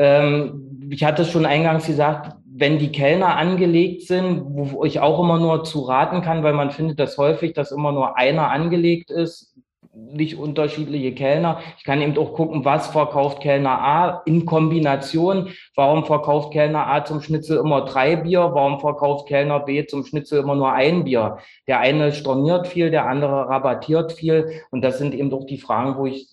Ähm, 0.00 0.88
ich 0.90 1.04
hatte 1.04 1.26
schon 1.26 1.44
eingangs 1.44 1.86
gesagt, 1.86 2.34
wenn 2.46 2.78
die 2.78 2.90
Kellner 2.90 3.36
angelegt 3.36 4.06
sind, 4.06 4.44
wo 4.48 4.84
ich 4.84 4.98
auch 5.00 5.20
immer 5.20 5.38
nur 5.38 5.62
zu 5.62 5.80
raten 5.80 6.22
kann, 6.22 6.42
weil 6.42 6.54
man 6.54 6.70
findet 6.70 6.98
das 6.98 7.18
häufig, 7.18 7.52
dass 7.52 7.70
immer 7.70 7.92
nur 7.92 8.16
einer 8.16 8.50
angelegt 8.50 9.10
ist, 9.10 9.54
nicht 9.92 10.38
unterschiedliche 10.38 11.12
Kellner. 11.14 11.60
Ich 11.76 11.84
kann 11.84 12.00
eben 12.00 12.16
auch 12.16 12.32
gucken, 12.32 12.64
was 12.64 12.86
verkauft 12.88 13.42
Kellner 13.42 13.78
A 13.78 14.22
in 14.24 14.46
Kombination. 14.46 15.50
Warum 15.74 16.06
verkauft 16.06 16.52
Kellner 16.52 16.86
A 16.86 17.04
zum 17.04 17.20
Schnitzel 17.20 17.58
immer 17.58 17.84
drei 17.84 18.16
Bier? 18.16 18.50
Warum 18.54 18.80
verkauft 18.80 19.28
Kellner 19.28 19.60
B 19.60 19.84
zum 19.86 20.04
Schnitzel 20.04 20.40
immer 20.42 20.54
nur 20.54 20.72
ein 20.72 21.04
Bier? 21.04 21.38
Der 21.66 21.80
eine 21.80 22.12
storniert 22.12 22.68
viel, 22.68 22.90
der 22.90 23.06
andere 23.06 23.48
rabattiert 23.48 24.12
viel. 24.12 24.62
Und 24.70 24.82
das 24.82 24.98
sind 24.98 25.14
eben 25.14 25.28
doch 25.28 25.44
die 25.44 25.58
Fragen, 25.58 25.98
wo 25.98 26.06
ich, 26.06 26.28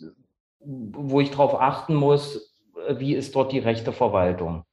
wo 0.59 1.19
ich 1.19 1.31
darauf 1.31 1.59
achten 1.59 1.95
muss, 1.95 2.56
wie 2.89 3.15
ist 3.15 3.35
dort 3.35 3.51
die 3.51 3.59
rechte 3.59 3.91
Verwaltung. 3.91 4.63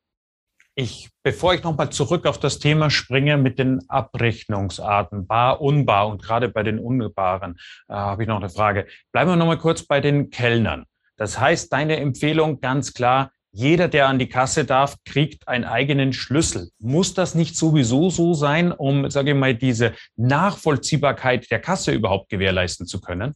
Ich, 0.77 1.11
bevor 1.23 1.55
ich 1.55 1.63
nochmal 1.63 1.91
zurück 1.91 2.27
auf 2.27 2.39
das 2.39 2.59
Thema 2.59 2.91
springe 2.91 3.37
mit 3.37 3.61
den 3.61 3.89
Abrechnungsarten, 3.89 5.27
bar, 5.27 5.61
unbar 5.61 6.09
und 6.09 6.21
gerade 6.21 6.49
bei 6.49 6.65
den 6.65 6.81
Unbaren, 6.81 7.57
äh, 7.89 7.95
habe 7.95 8.23
ich 8.23 8.29
noch 8.29 8.39
eine 8.39 8.51
Frage. 8.51 8.87
Bleiben 9.13 9.31
wir 9.31 9.37
nochmal 9.37 9.59
kurz 9.59 9.85
bei 9.85 10.01
den 10.01 10.31
Kellnern. 10.31 10.85
Das 11.17 11.39
heißt, 11.39 11.73
deine 11.73 11.99
Empfehlung 11.99 12.61
ganz 12.61 12.93
klar, 12.93 13.31
jeder, 13.53 13.87
der 13.87 14.09
an 14.09 14.19
die 14.19 14.29
Kasse 14.29 14.65
darf, 14.65 14.97
kriegt 15.05 15.47
einen 15.47 15.65
eigenen 15.65 16.13
Schlüssel. 16.13 16.71
Muss 16.81 17.15
das 17.15 17.37
nicht 17.37 17.57
sowieso 17.57 18.11
so 18.11 18.35
sein, 18.35 18.73
um, 18.73 19.09
sage 19.11 19.31
ich 19.31 19.37
mal, 19.37 19.55
diese 19.55 19.95
Nachvollziehbarkeit 20.17 21.49
der 21.53 21.61
Kasse 21.61 21.93
überhaupt 21.93 22.31
gewährleisten 22.31 22.85
zu 22.85 23.01
können? 23.01 23.35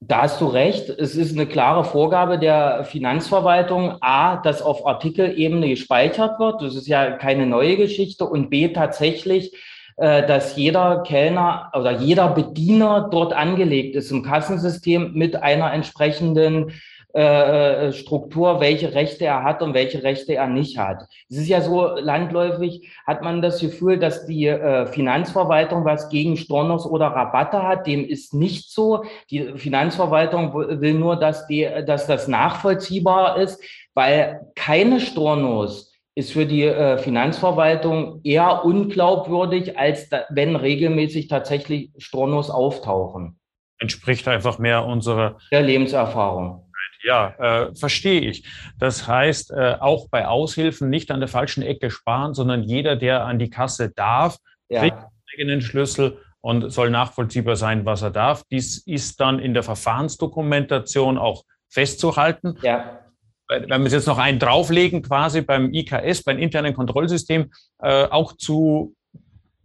Da 0.00 0.22
hast 0.22 0.40
du 0.40 0.46
recht. 0.46 0.90
Es 0.90 1.16
ist 1.16 1.34
eine 1.34 1.46
klare 1.46 1.84
Vorgabe 1.84 2.38
der 2.38 2.84
Finanzverwaltung, 2.84 3.96
A, 4.00 4.36
dass 4.36 4.60
auf 4.60 4.86
Artikelebene 4.86 5.68
gespeichert 5.68 6.38
wird. 6.38 6.60
Das 6.60 6.74
ist 6.74 6.86
ja 6.86 7.12
keine 7.12 7.46
neue 7.46 7.76
Geschichte. 7.76 8.26
Und 8.26 8.50
B, 8.50 8.68
tatsächlich, 8.68 9.54
äh, 9.96 10.26
dass 10.26 10.56
jeder 10.56 11.02
Kellner 11.06 11.70
oder 11.74 11.92
jeder 11.92 12.28
Bediener 12.28 13.08
dort 13.10 13.32
angelegt 13.32 13.94
ist 13.94 14.10
im 14.10 14.22
Kassensystem 14.22 15.12
mit 15.14 15.36
einer 15.36 15.72
entsprechenden 15.72 16.72
äh, 17.14 17.92
Struktur, 17.92 18.60
welche 18.60 18.92
Rechte 18.92 19.24
er 19.24 19.44
hat 19.44 19.62
und 19.62 19.72
welche 19.72 20.02
Rechte 20.02 20.34
er 20.34 20.48
nicht 20.48 20.78
hat. 20.78 21.06
Es 21.28 21.36
ist 21.36 21.48
ja 21.48 21.60
so 21.60 21.86
landläufig, 21.96 22.90
hat 23.06 23.22
man 23.22 23.40
das 23.40 23.60
Gefühl, 23.60 23.98
dass 23.98 24.26
die 24.26 24.46
äh, 24.46 24.86
Finanzverwaltung 24.86 25.84
was 25.84 26.08
gegen 26.08 26.36
Stornos 26.36 26.86
oder 26.86 27.06
Rabatte 27.06 27.62
hat. 27.62 27.86
Dem 27.86 28.04
ist 28.04 28.34
nicht 28.34 28.72
so. 28.72 29.04
Die 29.30 29.56
Finanzverwaltung 29.56 30.54
will 30.54 30.94
nur, 30.94 31.16
dass, 31.16 31.46
die, 31.46 31.68
dass 31.86 32.06
das 32.08 32.26
nachvollziehbar 32.26 33.38
ist, 33.38 33.62
weil 33.94 34.40
keine 34.56 34.98
Stornos 35.00 35.92
ist 36.16 36.32
für 36.32 36.46
die 36.46 36.62
äh, 36.62 36.98
Finanzverwaltung 36.98 38.20
eher 38.24 38.64
unglaubwürdig, 38.64 39.78
als 39.78 40.08
da, 40.08 40.24
wenn 40.30 40.56
regelmäßig 40.56 41.28
tatsächlich 41.28 41.90
Stornos 41.98 42.50
auftauchen. 42.50 43.38
Entspricht 43.78 44.26
einfach 44.28 44.58
mehr 44.58 44.84
unserer 44.84 45.38
der 45.50 45.62
Lebenserfahrung. 45.62 46.64
Ja, 47.04 47.34
äh, 47.38 47.74
verstehe 47.74 48.22
ich. 48.22 48.48
Das 48.78 49.06
heißt, 49.06 49.50
äh, 49.50 49.76
auch 49.78 50.08
bei 50.08 50.26
Aushilfen 50.26 50.88
nicht 50.88 51.10
an 51.10 51.20
der 51.20 51.28
falschen 51.28 51.62
Ecke 51.62 51.90
sparen, 51.90 52.32
sondern 52.32 52.62
jeder, 52.62 52.96
der 52.96 53.26
an 53.26 53.38
die 53.38 53.50
Kasse 53.50 53.90
darf, 53.90 54.38
ja. 54.70 54.80
kriegt 54.80 54.96
einen 54.96 55.10
eigenen 55.34 55.60
Schlüssel 55.60 56.18
und 56.40 56.70
soll 56.70 56.90
nachvollziehbar 56.90 57.56
sein, 57.56 57.84
was 57.84 58.00
er 58.00 58.10
darf. 58.10 58.44
Dies 58.50 58.78
ist 58.78 59.20
dann 59.20 59.38
in 59.38 59.52
der 59.52 59.62
Verfahrensdokumentation 59.62 61.18
auch 61.18 61.44
festzuhalten. 61.68 62.56
Ja. 62.62 63.00
Wenn 63.48 63.84
wir 63.84 63.90
jetzt 63.90 64.06
noch 64.06 64.18
einen 64.18 64.38
drauflegen, 64.38 65.02
quasi 65.02 65.42
beim 65.42 65.74
IKS, 65.74 66.22
beim 66.22 66.38
internen 66.38 66.72
Kontrollsystem, 66.72 67.50
äh, 67.82 68.04
auch 68.04 68.32
zu 68.34 68.94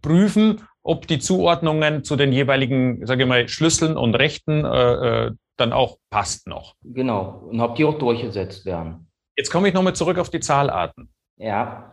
prüfen, 0.02 0.60
ob 0.82 1.06
die 1.06 1.18
Zuordnungen 1.18 2.04
zu 2.04 2.16
den 2.16 2.32
jeweiligen, 2.32 3.06
sage 3.06 3.22
ich 3.22 3.28
mal, 3.28 3.48
Schlüsseln 3.48 3.96
und 3.96 4.14
Rechten 4.14 4.64
äh, 4.64 5.26
äh 5.26 5.30
dann 5.56 5.74
auch 5.74 5.98
passt 6.08 6.46
noch. 6.46 6.74
Genau, 6.82 7.42
und 7.50 7.60
ob 7.60 7.74
die 7.74 7.84
auch 7.84 7.98
durchgesetzt 7.98 8.64
werden. 8.64 9.10
Jetzt 9.36 9.50
komme 9.50 9.68
ich 9.68 9.74
nochmal 9.74 9.94
zurück 9.94 10.18
auf 10.18 10.30
die 10.30 10.40
Zahlarten. 10.40 11.12
Ja. 11.36 11.89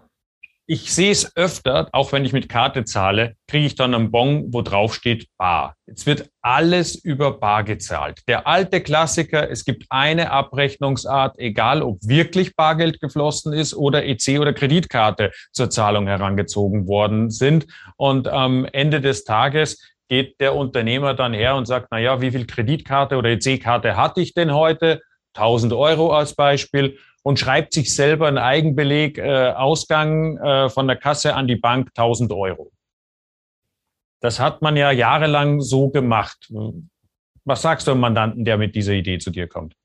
Ich 0.70 0.94
sehe 0.94 1.12
es 1.12 1.34
öfter, 1.38 1.88
auch 1.94 2.12
wenn 2.12 2.26
ich 2.26 2.34
mit 2.34 2.50
Karte 2.50 2.84
zahle, 2.84 3.38
kriege 3.48 3.66
ich 3.66 3.76
dann 3.76 3.96
einen 3.96 4.12
Bon, 4.12 4.52
wo 4.52 4.62
drauf 4.62 4.94
steht 4.94 5.30
Bar. 5.38 5.78
Jetzt 5.86 6.06
wird 6.06 6.30
alles 6.42 6.94
über 6.94 7.40
Bar 7.40 7.64
gezahlt. 7.64 8.20
Der 8.28 8.48
alte 8.48 8.82
Klassiker, 8.82 9.50
es 9.50 9.64
gibt 9.64 9.86
eine 9.88 10.30
Abrechnungsart, 10.30 11.40
egal 11.40 11.82
ob 11.82 12.00
wirklich 12.02 12.54
Bargeld 12.58 13.00
geflossen 13.00 13.54
ist 13.54 13.76
oder 13.76 14.04
EC 14.04 14.42
oder 14.42 14.52
Kreditkarte 14.52 15.32
zur 15.54 15.70
Zahlung 15.70 16.06
herangezogen 16.06 16.86
worden 16.86 17.30
sind. 17.30 17.68
Und 17.96 18.28
am 18.28 18.66
Ende 18.66 19.00
des 19.00 19.24
Tages 19.24 19.82
geht 20.10 20.42
der 20.42 20.54
Unternehmer 20.54 21.14
dann 21.14 21.34
her 21.34 21.56
und 21.56 21.66
sagt, 21.66 21.88
na 21.92 22.00
ja, 22.00 22.20
wie 22.20 22.32
viel 22.32 22.46
Kreditkarte 22.46 23.16
oder 23.16 23.30
EC-Karte 23.30 23.96
hatte 23.96 24.20
ich 24.20 24.34
denn 24.34 24.54
heute? 24.54 25.00
1000 25.38 25.72
Euro 25.72 26.12
als 26.12 26.36
Beispiel 26.36 26.98
und 27.24 27.40
schreibt 27.40 27.74
sich 27.74 27.94
selber 27.94 28.28
einen 28.28 28.38
Eigenbeleg, 28.38 29.18
äh, 29.18 29.52
Ausgang 29.52 30.38
äh, 30.38 30.70
von 30.70 30.88
der 30.88 30.98
Kasse 30.98 31.36
an 31.36 31.48
die 31.48 31.56
Bank 31.56 31.90
1000 31.96 32.32
Euro. 32.32 32.72
Das 34.22 34.40
hat 34.40 34.62
man 34.62 34.76
ja 34.76 34.92
jahrelang 34.92 35.62
so 35.62 35.90
gemacht. 35.90 36.52
Was 37.46 37.62
sagst 37.62 37.88
du 37.88 37.92
einem 37.92 38.02
Mandanten, 38.02 38.46
der 38.46 38.58
mit 38.58 38.76
dieser 38.76 38.94
Idee 38.94 39.20
zu 39.20 39.30
dir 39.32 39.48
kommt? 39.48 39.76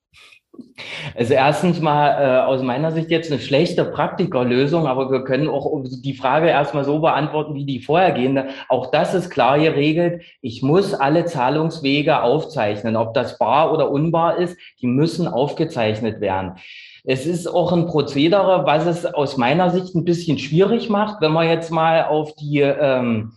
Also 1.14 1.32
erstens 1.32 1.80
mal 1.80 2.10
äh, 2.10 2.40
aus 2.42 2.62
meiner 2.62 2.92
Sicht 2.92 3.10
jetzt 3.10 3.30
eine 3.30 3.40
schlechte 3.40 3.84
Praktikerlösung, 3.84 4.86
aber 4.86 5.10
wir 5.10 5.24
können 5.24 5.48
auch 5.48 5.82
die 5.84 6.14
Frage 6.14 6.48
erstmal 6.48 6.84
so 6.84 6.98
beantworten 6.98 7.54
wie 7.54 7.64
die 7.64 7.80
vorhergehende. 7.80 8.48
Auch 8.68 8.90
das 8.90 9.14
ist 9.14 9.30
klar 9.30 9.58
geregelt. 9.58 10.22
Ich 10.42 10.62
muss 10.62 10.92
alle 10.92 11.24
Zahlungswege 11.24 12.22
aufzeichnen, 12.22 12.96
ob 12.96 13.14
das 13.14 13.38
bar 13.38 13.72
oder 13.72 13.90
unbar 13.90 14.38
ist. 14.38 14.58
Die 14.80 14.86
müssen 14.86 15.26
aufgezeichnet 15.26 16.20
werden. 16.20 16.56
Es 17.04 17.26
ist 17.26 17.48
auch 17.48 17.72
ein 17.72 17.86
Prozedere, 17.86 18.64
was 18.64 18.86
es 18.86 19.04
aus 19.04 19.36
meiner 19.36 19.70
Sicht 19.70 19.94
ein 19.94 20.04
bisschen 20.04 20.38
schwierig 20.38 20.88
macht, 20.88 21.20
wenn 21.20 21.32
man 21.32 21.48
jetzt 21.48 21.70
mal 21.70 22.04
auf 22.04 22.34
die 22.36 22.60
ähm, 22.60 23.32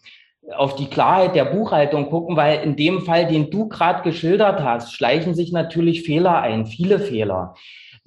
auf 0.53 0.75
die 0.75 0.87
Klarheit 0.87 1.35
der 1.35 1.45
Buchhaltung 1.45 2.09
gucken, 2.09 2.37
weil 2.37 2.63
in 2.63 2.75
dem 2.75 3.01
Fall, 3.01 3.27
den 3.27 3.49
du 3.49 3.67
gerade 3.67 4.03
geschildert 4.03 4.61
hast, 4.63 4.93
schleichen 4.93 5.33
sich 5.33 5.51
natürlich 5.51 6.03
Fehler 6.03 6.41
ein, 6.41 6.65
viele 6.65 6.99
Fehler. 6.99 7.55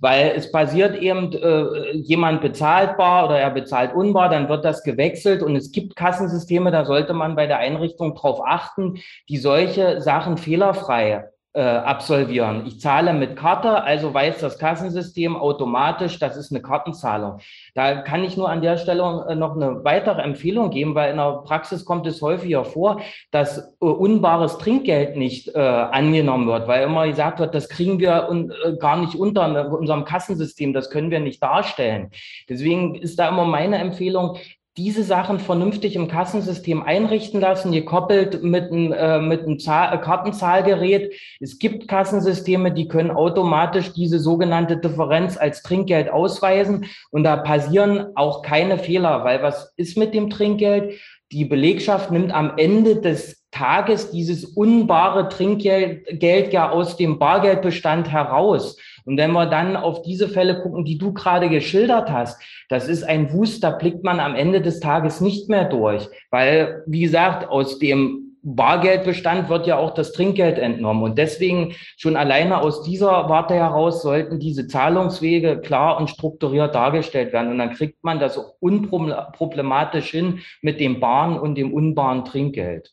Weil 0.01 0.33
es 0.37 0.53
passiert 0.53 0.97
eben, 1.03 1.33
äh, 1.33 1.97
jemand 1.97 2.41
bezahlt 2.41 2.97
bar 2.97 3.25
oder 3.25 3.41
er 3.41 3.51
bezahlt 3.51 3.93
unbar, 3.93 4.29
dann 4.29 4.49
wird 4.49 4.65
das 4.65 4.85
gewechselt 4.85 5.43
und 5.43 5.57
es 5.57 5.73
gibt 5.73 5.97
Kassensysteme, 5.97 6.71
da 6.71 6.85
sollte 6.85 7.15
man 7.15 7.35
bei 7.35 7.49
der 7.49 7.59
Einrichtung 7.59 8.15
drauf 8.15 8.41
achten, 8.47 9.01
die 9.29 9.39
solche 9.39 10.01
Sachen 10.01 10.37
fehlerfrei 10.37 11.25
äh, 11.59 11.61
absolvieren. 11.61 12.63
Ich 12.67 12.79
zahle 12.79 13.13
mit 13.13 13.35
Karte, 13.35 13.83
also 13.83 14.15
weiß 14.15 14.39
das 14.39 14.61
Kassensystem 14.61 15.35
automatisch, 15.35 16.21
das 16.21 16.37
ist 16.37 16.53
eine 16.53 16.63
Kartenzahlung. 16.63 17.41
Da 17.75 18.03
kann 18.03 18.23
ich 18.23 18.37
nur 18.37 18.49
an 18.49 18.63
der 18.63 18.77
Stelle 18.77 19.27
äh, 19.29 19.35
noch 19.35 19.57
eine 19.57 19.85
weitere 19.85 20.23
Empfehlung 20.23 20.71
geben, 20.71 20.95
weil 20.95 21.11
in 21.11 21.17
der 21.17 21.43
Praxis 21.45 21.85
kommt 21.85 22.07
es 22.07 22.23
häufiger 22.23 22.65
vor, 22.65 23.01
dass 23.33 23.59
äh, 23.59 23.85
unbares 23.85 24.59
Trinkgeld 24.59 25.17
nicht 25.17 25.49
äh, 25.49 25.59
angenommen 25.59 26.47
wird, 26.47 26.69
weil 26.69 26.85
immer 26.85 27.09
gesagt 27.09 27.41
wird, 27.41 27.57
das 27.57 27.69
kriegen 27.69 27.99
wir 27.99 28.29
un 28.31 28.53
gar 28.79 28.97
nicht 28.97 29.17
unter 29.17 29.49
ne, 29.49 29.69
unserem 29.69 30.05
Kassensystem, 30.05 30.73
das 30.73 30.91
können 30.91 31.11
wir 31.11 31.19
nicht 31.19 31.43
darstellen. 31.43 32.11
Deswegen 32.49 32.95
ist 32.95 33.19
da 33.19 33.29
immer 33.29 33.45
meine 33.45 33.79
Empfehlung, 33.79 34.37
diese 34.79 35.03
Sachen 35.03 35.41
vernünftig 35.41 35.97
im 35.97 36.07
Kassensystem 36.07 36.85
einrichten 36.85 37.41
lassen, 37.41 37.73
gekoppelt 37.73 38.45
mit 38.45 38.71
einem, 38.71 38.93
äh, 38.93 38.97
einem 38.97 39.59
äh, 39.59 39.99
Kartenzahlgerät. 39.99 41.13
Es 41.41 41.59
gibt 41.59 41.89
Kassensysteme, 41.89 42.73
die 42.73 42.87
können 42.87 43.11
automatisch 43.11 43.93
diese 43.93 44.21
sogenannte 44.21 44.77
Differenz 44.77 45.37
als 45.37 45.63
Trinkgeld 45.63 46.11
ausweisen 46.11 46.87
und 47.11 47.25
da 47.25 47.37
passieren 47.37 48.07
auch 48.15 48.43
keine 48.43 48.79
Fehler, 48.79 49.25
weil 49.25 49.43
was 49.43 49.75
ist 49.77 49.99
mit 49.99 50.15
dem 50.15 50.31
Trinkgeld? 50.31 50.95
Die 51.33 51.45
Belegschaft 51.45 52.13
nimmt 52.13 52.33
am 52.33 52.53
Ende 52.57 53.01
des 53.01 53.45
Tages 53.51 54.11
dieses 54.13 54.45
unbare 54.45 55.29
Trinkgeld 55.29 56.53
ja 56.53 56.71
aus 56.71 56.97
dem 56.97 57.19
Bargeldbestand 57.19 58.11
heraus. 58.11 58.77
Und 59.09 59.17
wenn 59.17 59.33
wir 59.33 59.47
dann 59.47 59.75
auf 59.75 60.03
diese 60.03 60.29
Fälle 60.29 60.61
gucken, 60.61 60.85
die 60.85 60.99
du 60.99 61.15
gerade 61.15 61.49
geschildert 61.49 62.11
hast, 62.11 62.43
das 62.69 62.89
ist 62.89 63.05
ein 63.05 63.33
Wust, 63.33 63.65
da 63.65 63.71
blickt 63.71 64.05
man 64.05 64.21
am 64.21 64.35
Ende 64.35 64.61
des 64.61 64.81
Tages 64.81 65.23
nicht 65.23 65.49
mehr 65.49 65.65
durch. 65.65 66.07
Weil, 66.31 66.83
wie 66.87 67.01
gesagt, 67.01 67.49
aus 67.49 67.79
dem 67.79 68.37
Bargeldbestand 68.43 69.49
wird 69.49 69.67
ja 69.67 69.79
auch 69.79 69.95
das 69.95 70.13
Trinkgeld 70.13 70.59
entnommen. 70.59 71.03
Und 71.03 71.17
deswegen 71.17 71.75
schon 71.97 72.17
alleine 72.17 72.61
aus 72.61 72.83
dieser 72.83 73.31
Warte 73.31 73.55
heraus 73.55 74.03
sollten 74.03 74.41
diese 74.41 74.67
Zahlungswege 74.67 75.63
klar 75.63 75.99
und 75.99 76.11
strukturiert 76.11 76.75
dargestellt 76.75 77.33
werden. 77.33 77.51
Und 77.51 77.57
dann 77.57 77.73
kriegt 77.73 78.05
man 78.05 78.19
das 78.19 78.37
unproblematisch 78.61 80.11
hin 80.11 80.41
mit 80.61 80.81
dem 80.81 81.01
Bahn 81.01 81.39
und 81.39 81.55
dem 81.55 81.73
unbaren 81.73 82.27
Trinkgeld. 82.27 82.93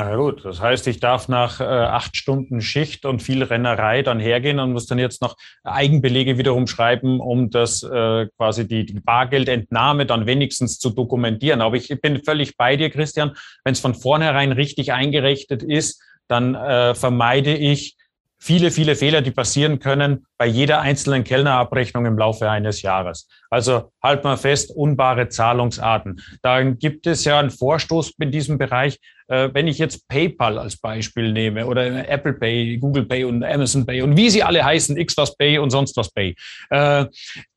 Na 0.00 0.14
gut, 0.14 0.44
das 0.44 0.60
heißt, 0.60 0.86
ich 0.86 1.00
darf 1.00 1.26
nach 1.26 1.60
äh, 1.60 1.64
acht 1.64 2.16
Stunden 2.16 2.60
Schicht 2.60 3.04
und 3.04 3.20
viel 3.20 3.42
Rennerei 3.42 4.02
dann 4.02 4.20
hergehen 4.20 4.60
und 4.60 4.72
muss 4.72 4.86
dann 4.86 5.00
jetzt 5.00 5.20
noch 5.22 5.36
Eigenbelege 5.64 6.38
wiederum 6.38 6.68
schreiben, 6.68 7.18
um 7.18 7.50
das 7.50 7.82
äh, 7.82 8.28
quasi 8.36 8.68
die, 8.68 8.86
die 8.86 9.00
Bargeldentnahme 9.00 10.06
dann 10.06 10.26
wenigstens 10.26 10.78
zu 10.78 10.90
dokumentieren. 10.90 11.60
Aber 11.60 11.74
ich 11.74 11.88
bin 12.00 12.22
völlig 12.22 12.56
bei 12.56 12.76
dir, 12.76 12.90
Christian. 12.90 13.32
Wenn 13.64 13.72
es 13.72 13.80
von 13.80 13.92
vornherein 13.92 14.52
richtig 14.52 14.92
eingerichtet 14.92 15.64
ist, 15.64 16.00
dann 16.28 16.54
äh, 16.54 16.94
vermeide 16.94 17.56
ich 17.56 17.96
viele, 18.38 18.70
viele 18.70 18.96
Fehler, 18.96 19.22
die 19.22 19.30
passieren 19.30 19.78
können 19.78 20.26
bei 20.38 20.46
jeder 20.46 20.80
einzelnen 20.80 21.24
Kellnerabrechnung 21.24 22.06
im 22.06 22.16
Laufe 22.18 22.48
eines 22.48 22.82
Jahres. 22.82 23.28
Also 23.50 23.90
halt 24.02 24.24
mal 24.24 24.36
fest, 24.36 24.70
unbare 24.74 25.28
Zahlungsarten. 25.28 26.20
Dann 26.42 26.78
gibt 26.78 27.06
es 27.06 27.24
ja 27.24 27.38
einen 27.38 27.50
Vorstoß 27.50 28.14
in 28.20 28.30
diesem 28.30 28.58
Bereich. 28.58 28.98
Äh, 29.26 29.50
wenn 29.52 29.66
ich 29.66 29.78
jetzt 29.78 30.08
PayPal 30.08 30.58
als 30.58 30.76
Beispiel 30.76 31.32
nehme 31.32 31.66
oder 31.66 32.08
Apple 32.08 32.34
Pay, 32.34 32.78
Google 32.78 33.04
Pay 33.04 33.24
und 33.24 33.44
Amazon 33.44 33.84
Pay 33.84 34.02
und 34.02 34.16
wie 34.16 34.30
sie 34.30 34.42
alle 34.42 34.64
heißen, 34.64 34.96
X 34.96 35.16
was 35.16 35.36
Pay 35.36 35.58
und 35.58 35.70
sonst 35.70 35.96
was 35.96 36.10
Pay, 36.10 36.34
äh, 36.70 37.06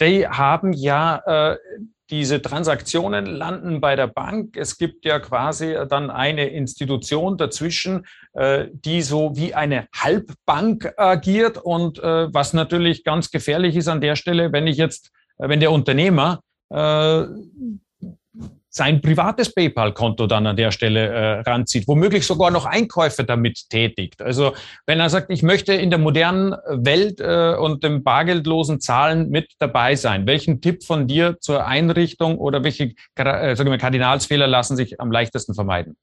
die 0.02 0.28
haben 0.28 0.74
ja 0.74 1.22
äh, 1.26 1.58
diese 2.12 2.42
Transaktionen 2.42 3.26
landen 3.26 3.80
bei 3.80 3.96
der 3.96 4.08
Bank. 4.08 4.58
Es 4.58 4.78
gibt 4.78 5.06
ja 5.06 5.20
quasi 5.20 5.76
dann 5.90 6.12
eine 6.12 6.50
Institution 6.50 7.38
dazwischen, 7.38 8.06
äh, 8.34 8.68
die 8.72 9.02
so 9.02 9.36
wie 9.36 9.56
eine 9.56 9.88
Halbbank 9.96 10.94
agiert 10.98 11.58
und 11.58 12.00
äh, 12.00 12.34
was 12.34 12.54
natürlich 12.54 13.04
ganz 13.06 13.32
gefährlich 13.32 13.78
ist 13.78 13.88
an 13.88 14.02
der 14.02 14.18
Stelle, 14.18 14.52
wenn 14.52 14.68
ich 14.68 14.78
jetzt, 14.78 15.12
wenn 15.38 15.62
der 15.62 15.72
Unternehmer 15.72 16.42
äh, 16.70 17.26
sein 18.72 19.02
privates 19.02 19.54
PayPal-Konto 19.54 20.28
dann 20.28 20.48
an 20.48 20.56
der 20.56 20.72
Stelle 20.72 21.08
äh, 21.08 21.40
ranzieht, 21.42 21.88
womöglich 21.88 22.26
sogar 22.26 22.52
noch 22.52 22.66
Einkäufe 22.66 23.26
damit 23.26 23.70
tätigt. 23.70 24.22
Also 24.22 24.54
wenn 24.86 25.00
er 25.02 25.10
sagt, 25.10 25.30
ich 25.30 25.44
möchte 25.44 25.74
in 25.74 25.90
der 25.90 26.00
modernen 26.00 26.56
Welt 26.70 27.20
äh, 27.20 27.54
und 27.56 27.84
dem 27.84 28.02
bargeldlosen 28.02 28.80
Zahlen 28.80 29.30
mit 29.30 29.52
dabei 29.60 29.96
sein, 29.96 30.26
welchen 30.26 30.62
Tipp 30.62 30.84
von 30.84 31.06
dir 31.06 31.38
zur 31.42 31.68
Einrichtung 31.68 32.38
oder 32.38 32.64
welche 32.64 32.94
äh, 33.16 33.56
sagen 33.56 33.70
wir, 33.70 33.78
Kardinalsfehler 33.78 34.48
lassen 34.48 34.78
sich 34.78 35.02
am 35.02 35.12
leichtesten 35.12 35.54
vermeiden? 35.54 35.98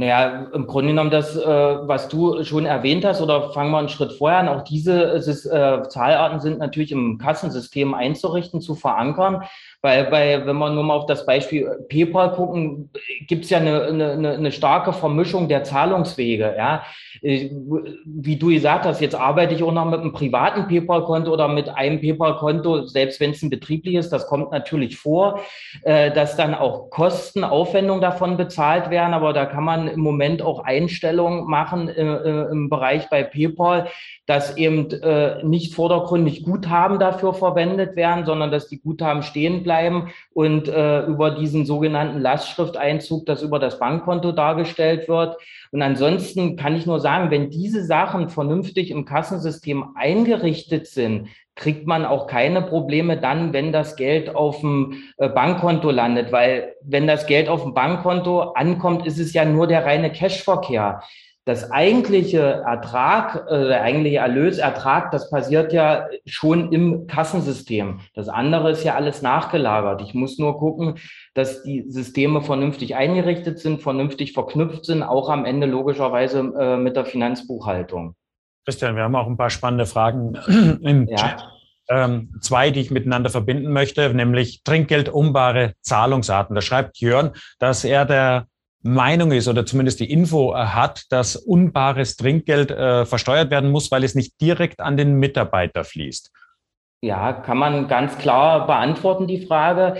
Naja, 0.00 0.46
im 0.54 0.66
Grunde 0.66 0.92
genommen 0.92 1.10
das, 1.10 1.36
äh, 1.36 1.46
was 1.46 2.08
du 2.08 2.42
schon 2.44 2.64
erwähnt 2.64 3.04
hast, 3.04 3.20
oder 3.20 3.50
fangen 3.50 3.70
wir 3.70 3.78
einen 3.78 3.90
Schritt 3.90 4.12
vorher 4.12 4.38
an, 4.38 4.48
auch 4.48 4.62
diese 4.62 5.14
äh, 5.14 5.88
Zahlarten 5.88 6.40
sind 6.40 6.58
natürlich 6.58 6.90
im 6.90 7.18
Kassensystem 7.18 7.92
einzurichten, 7.92 8.62
zu 8.62 8.76
verankern. 8.76 9.42
Weil 9.82 10.10
bei, 10.10 10.46
wenn 10.46 10.58
wir 10.58 10.70
nur 10.70 10.84
mal 10.84 10.94
auf 10.94 11.06
das 11.06 11.24
Beispiel 11.24 11.66
PayPal 11.88 12.32
gucken, 12.32 12.90
gibt 13.26 13.44
es 13.44 13.50
ja 13.50 13.58
eine, 13.58 13.84
eine, 13.84 14.32
eine 14.32 14.52
starke 14.52 14.92
Vermischung 14.92 15.48
der 15.48 15.64
Zahlungswege. 15.64 16.54
Ja, 16.54 16.82
äh, 17.22 17.48
wie 18.04 18.36
du 18.36 18.48
gesagt 18.48 18.84
hast, 18.84 19.00
jetzt 19.00 19.14
arbeite 19.14 19.54
ich 19.54 19.62
auch 19.62 19.72
noch 19.72 19.86
mit 19.86 20.00
einem 20.00 20.12
privaten 20.12 20.68
PayPal-Konto 20.68 21.32
oder 21.32 21.48
mit 21.48 21.70
einem 21.70 21.98
PayPal-Konto, 21.98 22.88
selbst 22.88 23.20
wenn 23.20 23.30
es 23.30 23.42
ein 23.42 23.48
betriebliches, 23.48 24.10
das 24.10 24.26
kommt 24.26 24.52
natürlich 24.52 24.98
vor, 24.98 25.40
äh, 25.84 26.10
dass 26.10 26.36
dann 26.36 26.54
auch 26.54 26.90
Kosten, 26.90 27.42
Aufwendungen 27.42 28.02
davon 28.02 28.36
bezahlt 28.36 28.90
werden. 28.90 29.14
Aber 29.14 29.32
da 29.32 29.46
kann 29.46 29.64
man 29.64 29.88
im 29.88 30.00
Moment 30.00 30.42
auch 30.42 30.62
Einstellungen 30.62 31.48
machen 31.48 31.88
äh, 31.88 32.42
im 32.50 32.68
Bereich 32.68 33.08
bei 33.08 33.22
PayPal, 33.22 33.88
dass 34.26 34.56
eben 34.58 34.88
nicht 35.42 35.74
vordergründig 35.74 36.44
Guthaben 36.44 36.98
dafür 37.00 37.34
verwendet 37.34 37.96
werden, 37.96 38.26
sondern 38.26 38.52
dass 38.52 38.68
die 38.68 38.80
Guthaben 38.80 39.22
stehen 39.22 39.64
bleiben 39.64 39.69
bleiben 39.70 40.10
und 40.34 40.66
äh, 40.66 41.02
über 41.06 41.30
diesen 41.30 41.64
sogenannten 41.64 42.18
Lastschrifteinzug, 42.18 43.24
das 43.24 43.40
über 43.40 43.60
das 43.60 43.78
Bankkonto 43.78 44.32
dargestellt 44.32 45.08
wird. 45.08 45.36
Und 45.70 45.80
ansonsten 45.80 46.56
kann 46.56 46.74
ich 46.74 46.86
nur 46.86 46.98
sagen, 46.98 47.30
wenn 47.30 47.50
diese 47.50 47.84
Sachen 47.84 48.30
vernünftig 48.30 48.90
im 48.90 49.04
Kassensystem 49.04 49.94
eingerichtet 49.94 50.88
sind, 50.88 51.28
kriegt 51.54 51.86
man 51.86 52.04
auch 52.04 52.26
keine 52.26 52.62
Probleme 52.62 53.16
dann, 53.16 53.52
wenn 53.52 53.70
das 53.70 53.94
Geld 53.94 54.34
auf 54.34 54.60
dem 54.60 54.94
äh, 55.18 55.28
Bankkonto 55.28 55.92
landet, 55.92 56.32
weil 56.32 56.74
wenn 56.82 57.06
das 57.06 57.26
Geld 57.26 57.48
auf 57.48 57.62
dem 57.62 57.72
Bankkonto 57.72 58.40
ankommt, 58.54 59.06
ist 59.06 59.20
es 59.20 59.32
ja 59.34 59.44
nur 59.44 59.68
der 59.68 59.84
reine 59.86 60.10
Cashverkehr 60.10 61.00
das 61.46 61.70
eigentliche 61.70 62.40
Ertrag, 62.40 63.46
äh, 63.50 63.68
der 63.68 63.82
eigentliche 63.82 64.18
Erlösertrag, 64.18 65.10
das 65.10 65.30
passiert 65.30 65.72
ja 65.72 66.06
schon 66.26 66.72
im 66.72 67.06
Kassensystem. 67.06 68.00
Das 68.14 68.28
andere 68.28 68.70
ist 68.70 68.84
ja 68.84 68.94
alles 68.94 69.22
nachgelagert. 69.22 70.02
Ich 70.02 70.14
muss 70.14 70.38
nur 70.38 70.58
gucken, 70.58 70.98
dass 71.34 71.62
die 71.62 71.84
Systeme 71.88 72.42
vernünftig 72.42 72.94
eingerichtet 72.94 73.58
sind, 73.58 73.82
vernünftig 73.82 74.32
verknüpft 74.32 74.84
sind, 74.84 75.02
auch 75.02 75.30
am 75.30 75.44
Ende 75.44 75.66
logischerweise 75.66 76.52
äh, 76.58 76.76
mit 76.76 76.96
der 76.96 77.06
Finanzbuchhaltung. 77.06 78.14
Christian, 78.66 78.94
wir 78.94 79.02
haben 79.02 79.16
auch 79.16 79.26
ein 79.26 79.38
paar 79.38 79.50
spannende 79.50 79.86
Fragen 79.86 80.34
im 80.82 81.08
ja. 81.08 81.16
Chat. 81.16 81.44
Ähm, 81.88 82.30
zwei, 82.40 82.70
die 82.70 82.80
ich 82.80 82.92
miteinander 82.92 83.30
verbinden 83.30 83.72
möchte, 83.72 84.14
nämlich 84.14 84.62
Trinkgeldumbare 84.62 85.72
Zahlungsarten. 85.80 86.54
Da 86.54 86.60
schreibt 86.60 86.98
Jörn, 86.98 87.32
dass 87.58 87.82
er 87.82 88.04
der 88.04 88.46
Meinung 88.82 89.32
ist 89.32 89.48
oder 89.48 89.66
zumindest 89.66 90.00
die 90.00 90.10
Info 90.10 90.54
äh, 90.54 90.58
hat, 90.58 91.04
dass 91.10 91.36
unbares 91.36 92.16
Trinkgeld 92.16 92.70
äh, 92.70 93.04
versteuert 93.04 93.50
werden 93.50 93.70
muss, 93.70 93.90
weil 93.90 94.04
es 94.04 94.14
nicht 94.14 94.40
direkt 94.40 94.80
an 94.80 94.96
den 94.96 95.14
Mitarbeiter 95.14 95.84
fließt? 95.84 96.32
Ja, 97.02 97.32
kann 97.32 97.58
man 97.58 97.88
ganz 97.88 98.18
klar 98.18 98.66
beantworten, 98.66 99.26
die 99.26 99.46
Frage. 99.46 99.96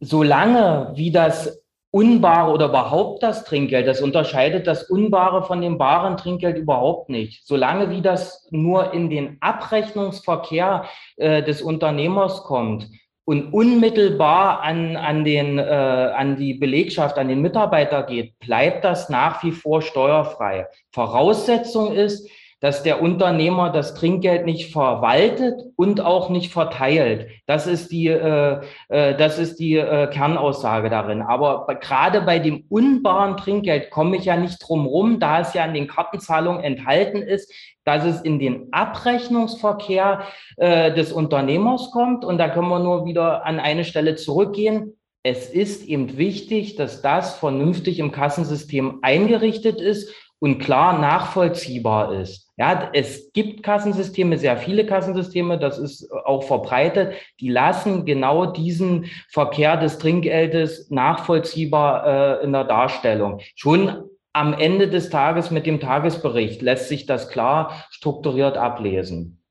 Solange 0.00 0.92
wie 0.94 1.10
das 1.10 1.62
unbare 1.92 2.52
oder 2.52 2.66
überhaupt 2.66 3.22
das 3.22 3.44
Trinkgeld. 3.44 3.86
Das 3.86 4.00
unterscheidet 4.00 4.66
das 4.66 4.84
unbare 4.84 5.42
von 5.42 5.60
dem 5.60 5.76
baren 5.76 6.16
Trinkgeld 6.16 6.56
überhaupt 6.56 7.08
nicht. 7.08 7.44
Solange 7.46 7.90
wie 7.90 8.00
das 8.00 8.46
nur 8.50 8.92
in 8.92 9.10
den 9.10 9.38
Abrechnungsverkehr 9.40 10.84
äh, 11.16 11.42
des 11.42 11.62
Unternehmers 11.62 12.44
kommt 12.44 12.88
und 13.30 13.52
unmittelbar 13.52 14.60
an, 14.62 14.96
an, 14.96 15.22
den, 15.24 15.60
äh, 15.60 15.62
an 15.62 16.34
die 16.34 16.54
Belegschaft, 16.54 17.16
an 17.16 17.28
den 17.28 17.40
Mitarbeiter 17.40 18.02
geht, 18.02 18.36
bleibt 18.40 18.84
das 18.84 19.08
nach 19.08 19.44
wie 19.44 19.52
vor 19.52 19.82
steuerfrei. 19.82 20.66
Voraussetzung 20.90 21.92
ist, 21.92 22.28
dass 22.60 22.82
der 22.82 23.02
Unternehmer 23.02 23.70
das 23.70 23.94
Trinkgeld 23.94 24.44
nicht 24.44 24.70
verwaltet 24.72 25.62
und 25.76 26.02
auch 26.02 26.28
nicht 26.28 26.52
verteilt. 26.52 27.28
Das 27.46 27.66
ist 27.66 27.90
die, 27.90 28.08
äh, 28.08 28.60
äh, 28.88 29.16
das 29.16 29.38
ist 29.38 29.58
die 29.58 29.76
äh, 29.76 30.06
Kernaussage 30.08 30.90
darin. 30.90 31.22
Aber 31.22 31.66
gerade 31.80 32.20
bei 32.20 32.38
dem 32.38 32.64
unbaren 32.68 33.38
Trinkgeld 33.38 33.90
komme 33.90 34.16
ich 34.16 34.26
ja 34.26 34.36
nicht 34.36 34.58
drum 34.58 34.86
rum, 34.86 35.18
da 35.20 35.40
es 35.40 35.54
ja 35.54 35.64
in 35.64 35.74
den 35.74 35.88
Kartenzahlungen 35.88 36.62
enthalten 36.62 37.22
ist, 37.22 37.52
dass 37.84 38.04
es 38.04 38.20
in 38.20 38.38
den 38.38 38.68
Abrechnungsverkehr 38.72 40.22
äh, 40.58 40.92
des 40.92 41.12
Unternehmers 41.12 41.90
kommt. 41.90 42.26
Und 42.26 42.36
da 42.38 42.50
können 42.50 42.68
wir 42.68 42.78
nur 42.78 43.06
wieder 43.06 43.46
an 43.46 43.58
eine 43.58 43.84
Stelle 43.84 44.16
zurückgehen 44.16 44.94
es 45.22 45.50
ist 45.50 45.86
eben 45.86 46.16
wichtig, 46.16 46.76
dass 46.76 47.02
das 47.02 47.34
vernünftig 47.34 47.98
im 47.98 48.10
Kassensystem 48.10 49.00
eingerichtet 49.02 49.78
ist 49.78 50.14
und 50.40 50.58
klar 50.58 50.98
nachvollziehbar 50.98 52.14
ist. 52.14 52.50
Ja, 52.56 52.90
es 52.92 53.32
gibt 53.32 53.62
Kassensysteme, 53.62 54.36
sehr 54.38 54.56
viele 54.56 54.84
Kassensysteme, 54.84 55.58
das 55.58 55.78
ist 55.78 56.10
auch 56.10 56.42
verbreitet, 56.42 57.14
die 57.38 57.48
lassen 57.48 58.04
genau 58.04 58.46
diesen 58.46 59.06
Verkehr 59.28 59.76
des 59.76 59.98
Trinkgeldes 59.98 60.90
nachvollziehbar 60.90 62.40
äh, 62.40 62.44
in 62.44 62.52
der 62.52 62.64
Darstellung. 62.64 63.40
Schon 63.54 64.02
am 64.32 64.52
Ende 64.54 64.88
des 64.88 65.10
Tages 65.10 65.50
mit 65.50 65.66
dem 65.66 65.80
Tagesbericht 65.80 66.62
lässt 66.62 66.88
sich 66.88 67.06
das 67.06 67.28
klar 67.28 67.84
strukturiert 67.90 68.56
ablesen. 68.56 69.42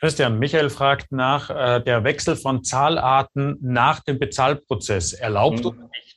Christian, 0.00 0.38
Michael 0.38 0.70
fragt 0.70 1.10
nach 1.10 1.50
äh, 1.50 1.82
der 1.82 2.04
Wechsel 2.04 2.36
von 2.36 2.62
Zahlarten 2.62 3.58
nach 3.60 4.00
dem 4.00 4.20
Bezahlprozess. 4.20 5.12
Erlaubt 5.12 5.60
mhm. 5.60 5.66
oder 5.66 5.88
nicht? 5.88 6.07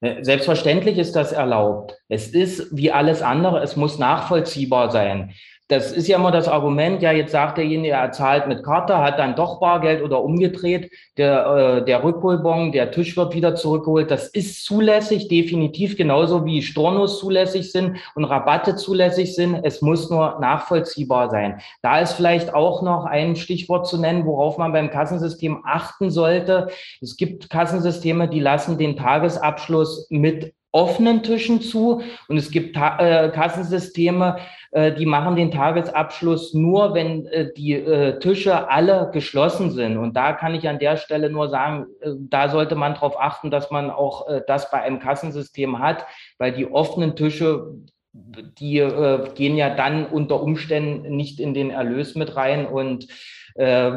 Äh, 0.00 0.24
selbstverständlich 0.24 0.98
ist 0.98 1.14
das 1.14 1.32
erlaubt. 1.32 1.98
Es 2.08 2.28
ist 2.28 2.74
wie 2.76 2.90
alles 2.90 3.22
andere, 3.22 3.60
es 3.62 3.76
muss 3.76 3.98
nachvollziehbar 3.98 4.90
sein 4.90 5.34
das 5.70 5.92
ist 5.92 6.08
ja 6.08 6.18
immer 6.18 6.32
das 6.32 6.48
Argument, 6.48 7.00
ja, 7.00 7.12
jetzt 7.12 7.30
sagt 7.30 7.56
derjenige, 7.56 7.94
er 7.94 8.10
zahlt 8.10 8.48
mit 8.48 8.64
Karte, 8.64 8.98
hat 8.98 9.20
dann 9.20 9.36
doch 9.36 9.60
Bargeld 9.60 10.02
oder 10.02 10.22
umgedreht, 10.24 10.90
der, 11.16 11.46
äh, 11.46 11.84
der 11.84 12.02
Rückholbon, 12.02 12.72
der 12.72 12.90
Tisch 12.90 13.16
wird 13.16 13.34
wieder 13.34 13.54
zurückgeholt. 13.54 14.10
Das 14.10 14.26
ist 14.26 14.64
zulässig, 14.64 15.28
definitiv, 15.28 15.96
genauso 15.96 16.44
wie 16.44 16.62
Stornos 16.62 17.20
zulässig 17.20 17.70
sind 17.70 17.98
und 18.16 18.24
Rabatte 18.24 18.74
zulässig 18.74 19.36
sind. 19.36 19.60
Es 19.62 19.80
muss 19.80 20.10
nur 20.10 20.40
nachvollziehbar 20.40 21.30
sein. 21.30 21.60
Da 21.82 22.00
ist 22.00 22.14
vielleicht 22.14 22.52
auch 22.52 22.82
noch 22.82 23.04
ein 23.04 23.36
Stichwort 23.36 23.86
zu 23.86 24.00
nennen, 24.00 24.26
worauf 24.26 24.58
man 24.58 24.72
beim 24.72 24.90
Kassensystem 24.90 25.62
achten 25.64 26.10
sollte. 26.10 26.66
Es 27.00 27.16
gibt 27.16 27.48
Kassensysteme, 27.48 28.28
die 28.28 28.40
lassen 28.40 28.76
den 28.76 28.96
Tagesabschluss 28.96 30.08
mit 30.10 30.52
offenen 30.72 31.22
Tischen 31.22 31.60
zu 31.60 32.02
und 32.28 32.36
es 32.36 32.50
gibt 32.50 32.76
äh, 32.76 33.30
Kassensysteme, 33.30 34.38
die 34.72 35.06
machen 35.06 35.34
den 35.34 35.50
Tagesabschluss 35.50 36.54
nur, 36.54 36.94
wenn 36.94 37.26
äh, 37.26 37.52
die 37.56 37.72
äh, 37.72 38.20
Tische 38.20 38.70
alle 38.70 39.10
geschlossen 39.12 39.72
sind. 39.72 39.98
Und 39.98 40.16
da 40.16 40.32
kann 40.32 40.54
ich 40.54 40.68
an 40.68 40.78
der 40.78 40.96
Stelle 40.96 41.28
nur 41.28 41.48
sagen, 41.48 41.86
äh, 42.00 42.10
da 42.16 42.48
sollte 42.48 42.76
man 42.76 42.94
darauf 42.94 43.20
achten, 43.20 43.50
dass 43.50 43.72
man 43.72 43.90
auch 43.90 44.28
äh, 44.28 44.42
das 44.46 44.70
bei 44.70 44.80
einem 44.80 45.00
Kassensystem 45.00 45.80
hat, 45.80 46.06
weil 46.38 46.52
die 46.52 46.70
offenen 46.70 47.16
Tische 47.16 47.74
die 48.12 48.78
äh, 48.78 49.28
gehen 49.34 49.56
ja 49.56 49.74
dann 49.74 50.06
unter 50.06 50.42
Umständen 50.42 51.14
nicht 51.14 51.38
in 51.38 51.54
den 51.54 51.70
Erlös 51.70 52.16
mit 52.16 52.34
rein 52.34 52.66
und 52.66 53.06
äh, 53.54 53.92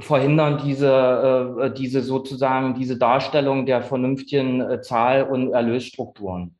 verhindern 0.00 0.60
diese, 0.64 1.56
äh, 1.60 1.70
diese 1.72 2.02
sozusagen 2.02 2.74
diese 2.74 2.98
Darstellung 2.98 3.64
der 3.64 3.82
vernünftigen 3.82 4.60
äh, 4.60 4.80
Zahl- 4.80 5.24
und 5.24 5.52
Erlösstrukturen. 5.52 6.56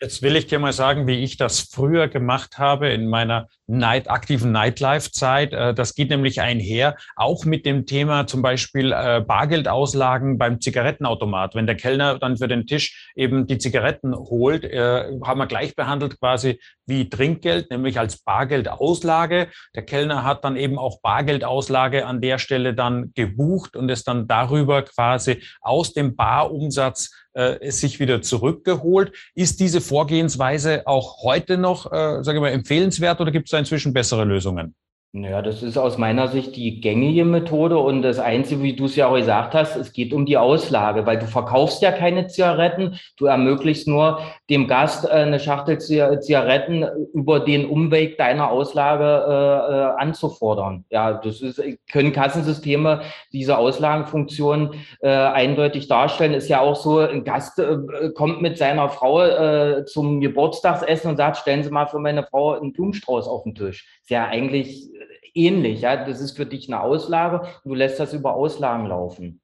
Jetzt 0.00 0.22
will 0.22 0.36
ich 0.36 0.46
dir 0.46 0.60
mal 0.60 0.72
sagen, 0.72 1.08
wie 1.08 1.24
ich 1.24 1.38
das 1.38 1.58
früher 1.58 2.06
gemacht 2.06 2.56
habe 2.56 2.88
in 2.88 3.08
meiner 3.08 3.48
Night, 3.66 4.08
aktiven 4.08 4.52
Nightlife-Zeit. 4.52 5.52
Äh, 5.52 5.74
das 5.74 5.96
geht 5.96 6.10
nämlich 6.10 6.40
einher, 6.40 6.96
auch 7.16 7.44
mit 7.44 7.66
dem 7.66 7.84
Thema 7.84 8.28
zum 8.28 8.40
Beispiel 8.40 8.92
äh, 8.92 9.20
Bargeldauslagen 9.26 10.38
beim 10.38 10.60
Zigarettenautomat. 10.60 11.56
Wenn 11.56 11.66
der 11.66 11.74
Kellner 11.74 12.16
dann 12.16 12.36
für 12.36 12.46
den 12.46 12.68
Tisch 12.68 13.10
eben 13.16 13.48
die 13.48 13.58
Zigaretten 13.58 14.14
holt, 14.14 14.62
äh, 14.62 15.18
haben 15.24 15.38
wir 15.38 15.46
gleich 15.46 15.74
behandelt 15.74 16.20
quasi 16.20 16.60
wie 16.86 17.10
Trinkgeld, 17.10 17.68
nämlich 17.72 17.98
als 17.98 18.18
Bargeldauslage. 18.22 19.48
Der 19.74 19.82
Kellner 19.84 20.22
hat 20.22 20.44
dann 20.44 20.56
eben 20.56 20.78
auch 20.78 21.00
Bargeldauslage 21.02 22.06
an 22.06 22.20
der 22.20 22.38
Stelle 22.38 22.72
dann 22.72 23.12
gebucht 23.14 23.74
und 23.74 23.90
es 23.90 24.04
dann 24.04 24.28
darüber 24.28 24.82
quasi 24.82 25.42
aus 25.60 25.92
dem 25.92 26.14
Barumsatz 26.14 27.10
äh, 27.38 27.70
sich 27.70 28.00
wieder 28.00 28.20
zurückgeholt. 28.20 29.12
Ist 29.34 29.60
diese 29.60 29.80
Vorgehensweise 29.80 30.86
auch 30.86 31.22
heute 31.22 31.56
noch, 31.56 31.86
äh, 31.92 32.22
sage 32.24 32.38
ich 32.38 32.42
mal, 32.42 32.48
empfehlenswert 32.50 33.20
oder 33.20 33.30
gibt 33.30 33.46
es 33.46 33.52
da 33.52 33.58
inzwischen 33.58 33.92
bessere 33.92 34.24
Lösungen? 34.24 34.74
Naja, 35.12 35.40
das 35.40 35.62
ist 35.62 35.78
aus 35.78 35.96
meiner 35.96 36.28
Sicht 36.28 36.54
die 36.54 36.82
gängige 36.82 37.24
Methode 37.24 37.78
und 37.78 38.02
das 38.02 38.18
Einzige, 38.18 38.62
wie 38.62 38.76
du 38.76 38.84
es 38.84 38.94
ja 38.94 39.08
auch 39.08 39.16
gesagt 39.16 39.54
hast, 39.54 39.74
es 39.74 39.94
geht 39.94 40.12
um 40.12 40.26
die 40.26 40.36
Auslage, 40.36 41.06
weil 41.06 41.18
du 41.18 41.24
verkaufst 41.24 41.80
ja 41.80 41.92
keine 41.92 42.26
Zigaretten, 42.26 42.98
du 43.16 43.24
ermöglichst 43.24 43.88
nur 43.88 44.20
dem 44.50 44.68
Gast 44.68 45.06
äh, 45.06 45.12
eine 45.12 45.40
Schachtel 45.40 45.78
Zigaretten 45.78 46.84
über 47.14 47.40
den 47.40 47.64
Umweg 47.64 48.18
deiner 48.18 48.50
Auslage 48.50 49.04
äh, 49.04 49.72
äh, 49.72 50.02
anzufordern. 50.02 50.84
Ja, 50.90 51.14
das 51.14 51.40
ist, 51.40 51.62
können 51.90 52.12
Kassensysteme 52.12 53.00
diese 53.32 53.56
Auslagenfunktion 53.56 54.74
äh, 55.00 55.08
eindeutig 55.08 55.88
darstellen. 55.88 56.34
Ist 56.34 56.48
ja 56.48 56.60
auch 56.60 56.76
so, 56.76 56.98
ein 56.98 57.24
Gast 57.24 57.58
äh, 57.58 57.78
kommt 58.14 58.42
mit 58.42 58.58
seiner 58.58 58.90
Frau 58.90 59.22
äh, 59.24 59.86
zum 59.86 60.20
Geburtstagsessen 60.20 61.12
und 61.12 61.16
sagt, 61.16 61.38
stellen 61.38 61.62
Sie 61.62 61.70
mal 61.70 61.86
für 61.86 61.98
meine 61.98 62.24
Frau 62.24 62.52
einen 62.52 62.74
Blumenstrauß 62.74 63.26
auf 63.26 63.44
den 63.44 63.54
Tisch. 63.54 63.86
Ist 64.02 64.10
ja 64.10 64.26
eigentlich 64.26 64.90
ähnlich. 65.34 65.82
Ja? 65.82 66.04
Das 66.04 66.20
ist 66.20 66.36
für 66.36 66.46
dich 66.46 66.68
eine 66.68 66.80
Auslage 66.80 67.40
und 67.40 67.70
du 67.70 67.74
lässt 67.74 68.00
das 68.00 68.12
über 68.12 68.34
Auslagen 68.34 68.86
laufen. 68.86 69.40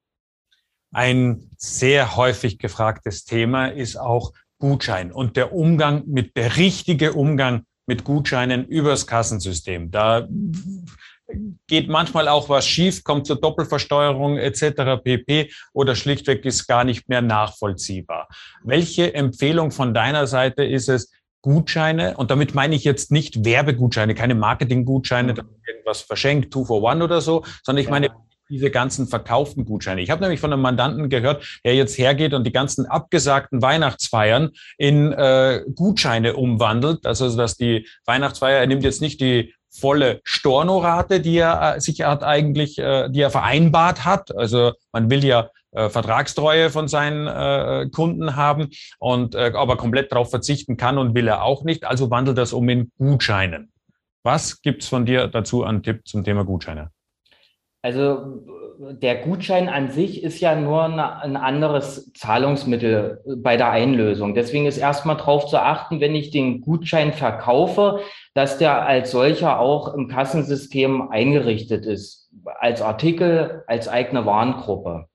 Ein 0.93 1.49
sehr 1.57 2.15
häufig 2.15 2.57
gefragtes 2.57 3.25
Thema 3.25 3.67
ist 3.67 3.97
auch 3.97 4.31
Gutschein 4.59 5.11
und 5.11 5.35
der 5.35 5.53
Umgang 5.53 6.03
mit, 6.07 6.37
der 6.37 6.55
richtige 6.57 7.13
Umgang 7.13 7.65
mit 7.85 8.03
Gutscheinen 8.03 8.65
übers 8.65 9.05
Kassensystem. 9.05 9.91
Da 9.91 10.27
geht 11.67 11.89
manchmal 11.89 12.27
auch 12.27 12.49
was 12.49 12.67
schief, 12.67 13.03
kommt 13.03 13.27
zur 13.27 13.39
Doppelversteuerung 13.39 14.37
etc. 14.37 15.03
pp. 15.03 15.51
oder 15.73 15.95
schlichtweg 15.95 16.45
ist 16.45 16.67
gar 16.67 16.83
nicht 16.83 17.09
mehr 17.09 17.21
nachvollziehbar. 17.21 18.27
Welche 18.63 19.13
Empfehlung 19.13 19.71
von 19.71 19.93
deiner 19.93 20.27
Seite 20.27 20.63
ist 20.63 20.87
es, 20.87 21.11
Gutscheine, 21.45 22.17
und 22.17 22.31
damit 22.31 22.55
meine 22.55 22.73
ich 22.73 22.83
jetzt 22.83 23.11
nicht 23.11 23.45
Werbegutscheine, 23.45 24.15
keine 24.15 24.33
Marketinggutscheine, 24.33 25.33
mhm. 25.33 25.41
irgendwas 25.67 26.01
verschenkt, 26.01 26.51
two 26.51 26.65
for 26.65 26.81
one 26.81 27.03
oder 27.03 27.21
so, 27.21 27.43
sondern 27.63 27.83
ich 27.83 27.89
meine 27.89 28.09
diese 28.49 28.71
ganzen 28.71 29.07
verkauften 29.07 29.63
Gutscheine. 29.65 30.01
Ich 30.01 30.09
habe 30.09 30.21
nämlich 30.21 30.39
von 30.39 30.51
einem 30.51 30.63
Mandanten 30.63 31.09
gehört, 31.09 31.59
der 31.63 31.75
jetzt 31.75 31.97
hergeht 31.99 32.33
und 32.33 32.45
die 32.45 32.51
ganzen 32.51 32.87
abgesagten 32.87 33.61
Weihnachtsfeiern 33.61 34.51
in 34.77 35.11
äh, 35.13 35.61
Gutscheine 35.75 36.35
umwandelt. 36.35 37.05
Also 37.05 37.35
dass 37.35 37.57
die 37.57 37.87
Weihnachtsfeier, 38.05 38.59
er 38.59 38.67
nimmt 38.67 38.83
jetzt 38.83 39.01
nicht 39.01 39.21
die 39.21 39.53
volle 39.69 40.21
Stornorate, 40.23 41.19
die 41.19 41.37
er 41.37 41.75
äh, 41.75 41.79
sich 41.79 42.01
hat 42.01 42.23
eigentlich, 42.23 42.79
äh, 42.79 43.09
die 43.09 43.21
er 43.21 43.29
vereinbart 43.29 44.05
hat. 44.05 44.35
Also 44.35 44.73
man 44.91 45.09
will 45.11 45.23
ja 45.23 45.49
äh, 45.75 45.89
Vertragstreue 45.89 46.69
von 46.69 46.87
seinen 46.87 47.27
äh, 47.27 47.89
Kunden 47.89 48.35
haben 48.35 48.69
und 48.97 49.35
äh, 49.35 49.51
aber 49.53 49.77
komplett 49.77 50.11
darauf 50.11 50.29
verzichten 50.29 50.77
kann 50.77 50.97
und 50.97 51.15
will 51.15 51.27
er 51.27 51.43
auch 51.43 51.63
nicht. 51.63 51.85
Also 51.85 52.09
wandelt 52.09 52.37
das 52.37 52.53
um 52.53 52.67
in 52.69 52.91
Gutscheinen. 52.97 53.71
Was 54.23 54.61
gibt's 54.61 54.87
von 54.87 55.05
dir 55.05 55.27
dazu 55.27 55.63
an 55.63 55.83
Tipp 55.83 56.07
zum 56.07 56.23
Thema 56.23 56.45
Gutscheine? 56.45 56.91
Also 57.81 58.41
der 58.79 59.17
Gutschein 59.17 59.69
an 59.69 59.91
sich 59.91 60.23
ist 60.23 60.39
ja 60.39 60.55
nur 60.55 60.83
ein 60.83 61.37
anderes 61.37 62.11
Zahlungsmittel 62.13 63.21
bei 63.37 63.57
der 63.57 63.69
Einlösung. 63.69 64.33
Deswegen 64.33 64.65
ist 64.65 64.77
erstmal 64.77 65.17
darauf 65.17 65.47
zu 65.47 65.61
achten, 65.61 65.99
wenn 65.99 66.15
ich 66.15 66.31
den 66.31 66.61
Gutschein 66.61 67.13
verkaufe, 67.13 67.99
dass 68.33 68.57
der 68.57 68.85
als 68.85 69.11
solcher 69.11 69.59
auch 69.59 69.93
im 69.93 70.07
Kassensystem 70.07 71.09
eingerichtet 71.09 71.85
ist, 71.85 72.29
als 72.59 72.81
Artikel, 72.81 73.63
als 73.67 73.87
eigene 73.87 74.25
Warengruppe. 74.25 75.07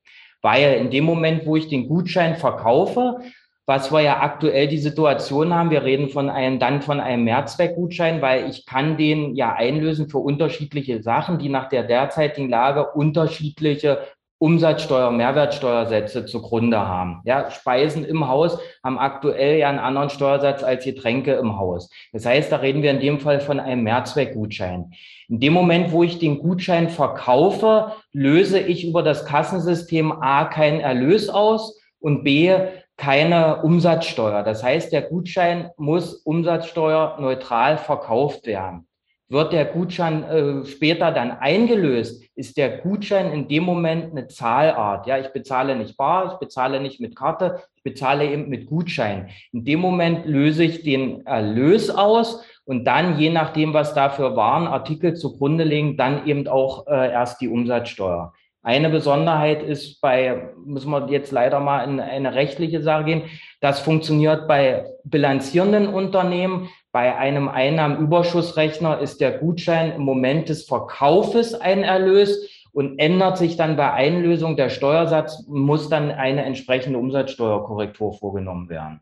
Weil 0.43 0.75
in 0.75 0.91
dem 0.91 1.05
Moment, 1.05 1.47
wo 1.47 1.57
ich 1.57 1.69
den 1.69 1.89
Gutschein 1.89 2.37
verkaufe, 2.37 3.19
was 3.67 3.93
wir 3.93 4.01
ja 4.01 4.21
aktuell 4.21 4.67
die 4.67 4.79
Situation 4.79 5.55
haben, 5.55 5.71
wir 5.71 5.85
reden 5.85 6.09
von 6.09 6.29
einem, 6.29 6.59
dann 6.59 6.83
von 6.83 6.99
einem 6.99 7.25
Mehrzweckgutschein, 7.25 8.21
weil 8.21 8.51
ich 8.51 8.67
kann 8.67 8.97
den 8.97 9.37
ja 9.37 9.53
einlösen 9.53 10.09
für 10.09 10.19
unterschiedliche 10.19 11.03
Sachen, 11.03 11.39
die 11.39 11.49
nach 11.49 11.69
der 11.69 11.85
derzeitigen 11.85 12.49
Lage 12.49 12.91
unterschiedliche 12.91 14.01
Umsatzsteuer, 14.43 15.11
Mehrwertsteuersätze 15.11 16.25
zugrunde 16.25 16.79
haben. 16.79 17.21
Ja, 17.25 17.51
Speisen 17.51 18.07
im 18.07 18.27
Haus 18.27 18.59
haben 18.83 18.99
aktuell 18.99 19.59
ja 19.59 19.69
einen 19.69 19.79
anderen 19.79 20.09
Steuersatz 20.09 20.63
als 20.63 20.83
Getränke 20.85 21.35
im 21.35 21.59
Haus. 21.59 21.91
Das 22.15 22.25
heißt, 22.25 22.51
da 22.51 22.57
reden 22.57 22.83
wir 22.83 22.91
in 22.91 23.01
dem 23.01 23.21
Fall 23.21 23.41
von 23.41 23.61
einem 23.61 23.83
Mehrzweckgutschein. 23.83 24.93
In 25.29 25.41
dem 25.41 25.53
Moment, 25.53 25.93
wo 25.93 26.03
ich 26.03 26.19
den 26.19 26.39
Gutschein 26.39 26.89
verkaufe, 26.89 27.93
löse 28.13 28.59
ich 28.59 28.89
über 28.89 29.03
das 29.03 29.27
Kassensystem 29.27 30.11
A 30.11 30.47
keinen 30.47 30.81
Erlös 30.81 31.29
aus 31.29 31.79
und 32.01 32.25
B 32.25 32.57
keine 32.97 33.63
Umsatzsteuer. 33.63 34.43
Das 34.43 34.63
heißt, 34.63 34.91
der 34.91 35.03
Gutschein 35.03 35.71
muss 35.77 36.15
umsatzsteuerneutral 36.15 37.77
verkauft 37.77 38.47
werden. 38.47 38.87
Wird 39.31 39.53
der 39.53 39.65
Gutschein 39.67 40.25
äh, 40.25 40.67
später 40.67 41.13
dann 41.13 41.31
eingelöst, 41.31 42.25
ist 42.35 42.57
der 42.57 42.79
Gutschein 42.79 43.33
in 43.33 43.47
dem 43.47 43.63
Moment 43.63 44.11
eine 44.11 44.27
Zahlart. 44.27 45.07
Ja, 45.07 45.19
ich 45.19 45.29
bezahle 45.29 45.77
nicht 45.77 45.97
bar, 45.97 46.33
ich 46.33 46.39
bezahle 46.41 46.81
nicht 46.81 47.01
mit 47.01 47.15
Karte, 47.15 47.63
ich 47.77 47.85
bezahle 47.85 48.29
eben 48.29 48.49
mit 48.49 48.67
Gutschein. 48.67 49.29
In 49.53 49.65
dem 49.65 49.79
Moment 49.79 50.27
löse 50.27 50.65
ich 50.65 50.83
den 50.83 51.25
Erlös 51.27 51.91
aus 51.91 52.45
und 52.65 52.85
dann, 52.85 53.21
je 53.21 53.31
nachdem, 53.31 53.73
was 53.73 53.95
da 53.95 54.11
für 54.11 54.35
Warenartikel 54.35 55.15
zugrunde 55.15 55.63
liegen, 55.63 55.97
dann 55.97 56.27
eben 56.27 56.49
auch 56.49 56.89
äh, 56.89 57.13
erst 57.13 57.41
die 57.41 57.49
Umsatzsteuer. 57.49 58.33
Eine 58.63 58.91
Besonderheit 58.91 59.63
ist 59.63 60.01
bei, 60.03 60.51
müssen 60.67 60.91
wir 60.91 61.09
jetzt 61.09 61.33
leider 61.33 61.61
mal 61.61 61.85
in 61.85 61.99
eine 61.99 62.35
rechtliche 62.35 62.83
Sache 62.83 63.05
gehen, 63.05 63.23
das 63.61 63.81
funktioniert 63.81 64.47
bei 64.49 64.85
bilanzierenden 65.05 65.87
Unternehmen. 65.87 66.69
Bei 66.93 67.17
einem 67.17 67.49
Einnahmenüberschussrechner 67.49 68.99
ist 68.99 69.21
der 69.21 69.39
Gutschein 69.39 69.93
im 69.93 70.03
Moment 70.03 70.49
des 70.49 70.65
Verkaufes 70.65 71.55
ein 71.55 71.85
Erlös 71.85 72.49
und 72.73 72.99
ändert 72.99 73.39
sich 73.39 73.57
dann 73.57 73.77
bei 73.77 73.93
Einlösung 73.93 74.57
der 74.57 74.71
Steuersatz, 74.71 75.47
muss 75.47 75.89
dann 75.89 76.11
eine 76.11 76.45
entsprechende 76.45 76.99
Umsatzsteuerkorrektur 76.99 78.15
vorgenommen 78.15 78.69
werden. 78.69 79.01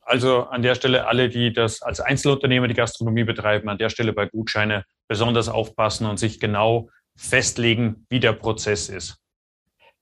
Also 0.00 0.42
an 0.44 0.62
der 0.62 0.76
Stelle 0.76 1.08
alle, 1.08 1.28
die 1.28 1.52
das 1.52 1.82
als 1.82 2.00
Einzelunternehmer 2.00 2.68
die 2.68 2.74
Gastronomie 2.74 3.24
betreiben, 3.24 3.68
an 3.68 3.78
der 3.78 3.88
Stelle 3.88 4.12
bei 4.12 4.26
Gutscheine 4.26 4.84
besonders 5.08 5.48
aufpassen 5.48 6.06
und 6.06 6.18
sich 6.18 6.38
genau 6.38 6.90
festlegen, 7.16 8.06
wie 8.08 8.20
der 8.20 8.32
Prozess 8.32 8.88
ist. 8.88 9.18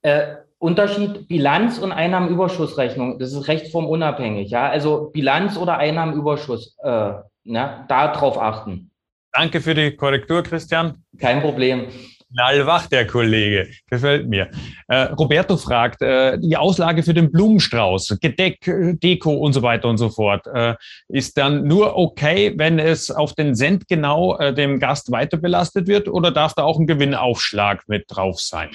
Äh, 0.02 0.36
Unterschied 0.64 1.28
Bilanz 1.28 1.76
und 1.76 1.92
Einnahmenüberschussrechnung, 1.92 3.18
das 3.18 3.34
ist 3.34 3.48
rechtsformunabhängig. 3.48 4.50
Ja? 4.50 4.66
Also 4.70 5.10
Bilanz 5.12 5.58
oder 5.58 5.76
Einnahmenüberschuss, 5.76 6.78
äh, 6.82 7.12
ne? 7.44 7.84
darauf 7.86 8.38
achten. 8.40 8.90
Danke 9.30 9.60
für 9.60 9.74
die 9.74 9.94
Korrektur, 9.94 10.42
Christian. 10.42 11.04
Kein 11.18 11.42
Problem. 11.42 11.88
Knallwach, 12.32 12.86
der 12.86 13.06
Kollege. 13.06 13.68
Gefällt 13.90 14.26
mir. 14.26 14.50
Äh, 14.88 15.02
Roberto 15.12 15.58
fragt, 15.58 16.00
äh, 16.00 16.38
die 16.38 16.56
Auslage 16.56 17.02
für 17.02 17.12
den 17.12 17.30
Blumenstrauß, 17.30 18.16
Gedeck, 18.22 18.58
Deko 18.64 19.34
und 19.34 19.52
so 19.52 19.60
weiter 19.60 19.88
und 19.90 19.98
so 19.98 20.08
fort, 20.08 20.46
äh, 20.46 20.76
ist 21.08 21.36
dann 21.36 21.64
nur 21.64 21.94
okay, 21.94 22.54
wenn 22.56 22.78
es 22.78 23.10
auf 23.10 23.34
den 23.34 23.54
Cent 23.54 23.86
genau 23.86 24.38
äh, 24.38 24.54
dem 24.54 24.80
Gast 24.80 25.12
weiter 25.12 25.36
belastet 25.36 25.88
wird 25.88 26.08
oder 26.08 26.30
darf 26.30 26.54
da 26.54 26.62
auch 26.62 26.78
ein 26.78 26.86
Gewinnaufschlag 26.86 27.84
mit 27.86 28.06
drauf 28.08 28.40
sein? 28.40 28.70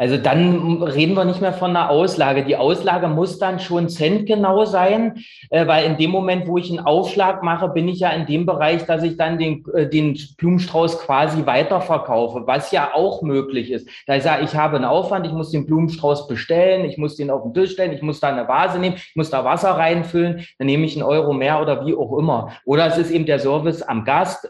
Also 0.00 0.16
dann 0.16 0.80
reden 0.80 1.14
wir 1.14 1.24
nicht 1.24 1.40
mehr 1.40 1.52
von 1.52 1.70
einer 1.70 1.90
Auslage. 1.90 2.44
Die 2.44 2.56
Auslage 2.56 3.08
muss 3.08 3.40
dann 3.40 3.58
schon 3.58 3.88
centgenau 3.88 4.64
sein, 4.64 5.24
äh, 5.50 5.66
weil 5.66 5.86
in 5.86 5.96
dem 5.96 6.12
Moment, 6.12 6.46
wo 6.46 6.56
ich 6.56 6.70
einen 6.70 6.86
Aufschlag 6.86 7.42
mache, 7.42 7.68
bin 7.68 7.88
ich 7.88 7.98
ja 7.98 8.10
in 8.10 8.24
dem 8.24 8.46
Bereich, 8.46 8.86
dass 8.86 9.02
ich 9.02 9.16
dann 9.16 9.38
den, 9.38 9.64
äh, 9.74 9.88
den 9.88 10.16
Blumenstrauß 10.36 11.00
quasi 11.00 11.44
weiterverkaufe, 11.46 12.46
was 12.46 12.70
ja 12.70 12.94
auch 12.94 13.22
möglich 13.22 13.72
ist. 13.72 13.88
Da 14.06 14.14
ich 14.14 14.22
sage, 14.22 14.44
ich 14.44 14.54
habe 14.54 14.76
einen 14.76 14.84
Aufwand, 14.84 15.26
ich 15.26 15.32
muss 15.32 15.50
den 15.50 15.66
Blumenstrauß 15.66 16.28
bestellen, 16.28 16.84
ich 16.84 16.96
muss 16.96 17.16
den 17.16 17.28
auf 17.28 17.42
den 17.42 17.52
Tisch 17.52 17.72
stellen, 17.72 17.92
ich 17.92 18.02
muss 18.02 18.20
da 18.20 18.28
eine 18.28 18.46
Vase 18.46 18.78
nehmen, 18.78 18.94
ich 18.96 19.16
muss 19.16 19.30
da 19.30 19.44
Wasser 19.44 19.70
reinfüllen, 19.70 20.46
dann 20.58 20.66
nehme 20.66 20.86
ich 20.86 20.94
einen 20.94 21.02
Euro 21.02 21.32
mehr 21.32 21.60
oder 21.60 21.84
wie 21.84 21.96
auch 21.96 22.16
immer. 22.16 22.52
Oder 22.64 22.86
es 22.86 22.98
ist 22.98 23.10
eben 23.10 23.26
der 23.26 23.40
Service 23.40 23.82
am 23.82 24.04
Gast, 24.04 24.48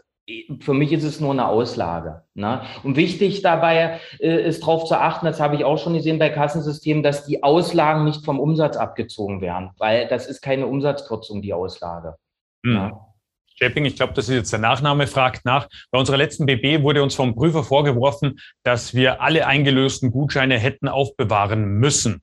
für 0.61 0.73
mich 0.73 0.91
ist 0.91 1.03
es 1.03 1.19
nur 1.19 1.31
eine 1.31 1.47
Auslage. 1.47 2.23
Ne? 2.33 2.61
Und 2.83 2.95
wichtig 2.95 3.41
dabei 3.41 3.99
äh, 4.19 4.47
ist 4.47 4.61
darauf 4.61 4.85
zu 4.85 4.95
achten, 4.95 5.25
das 5.25 5.39
habe 5.39 5.55
ich 5.55 5.63
auch 5.63 5.77
schon 5.77 5.93
gesehen 5.93 6.19
bei 6.19 6.29
Kassensystemen, 6.29 7.03
dass 7.03 7.25
die 7.25 7.43
Auslagen 7.43 8.05
nicht 8.05 8.25
vom 8.25 8.39
Umsatz 8.39 8.77
abgezogen 8.77 9.41
werden, 9.41 9.71
weil 9.77 10.07
das 10.07 10.27
ist 10.27 10.41
keine 10.41 10.67
Umsatzkürzung, 10.67 11.41
die 11.41 11.53
Auslage. 11.53 12.15
Mhm. 12.63 12.73
Ne? 12.73 12.99
Stepping, 13.55 13.83
ich 13.83 13.97
glaube, 13.97 14.13
das 14.13 14.29
ist 14.29 14.35
jetzt 14.35 14.53
der 14.53 14.59
Nachname, 14.59 15.05
fragt 15.05 15.43
nach. 15.43 15.67
Bei 15.91 15.99
unserer 15.99 16.15
letzten 16.15 16.45
BB 16.45 16.81
wurde 16.81 17.03
uns 17.03 17.13
vom 17.13 17.35
Prüfer 17.35 17.61
vorgeworfen, 17.61 18.39
dass 18.63 18.93
wir 18.93 19.21
alle 19.21 19.47
eingelösten 19.47 20.11
Gutscheine 20.11 20.57
hätten 20.57 20.87
aufbewahren 20.87 21.65
müssen. 21.65 22.21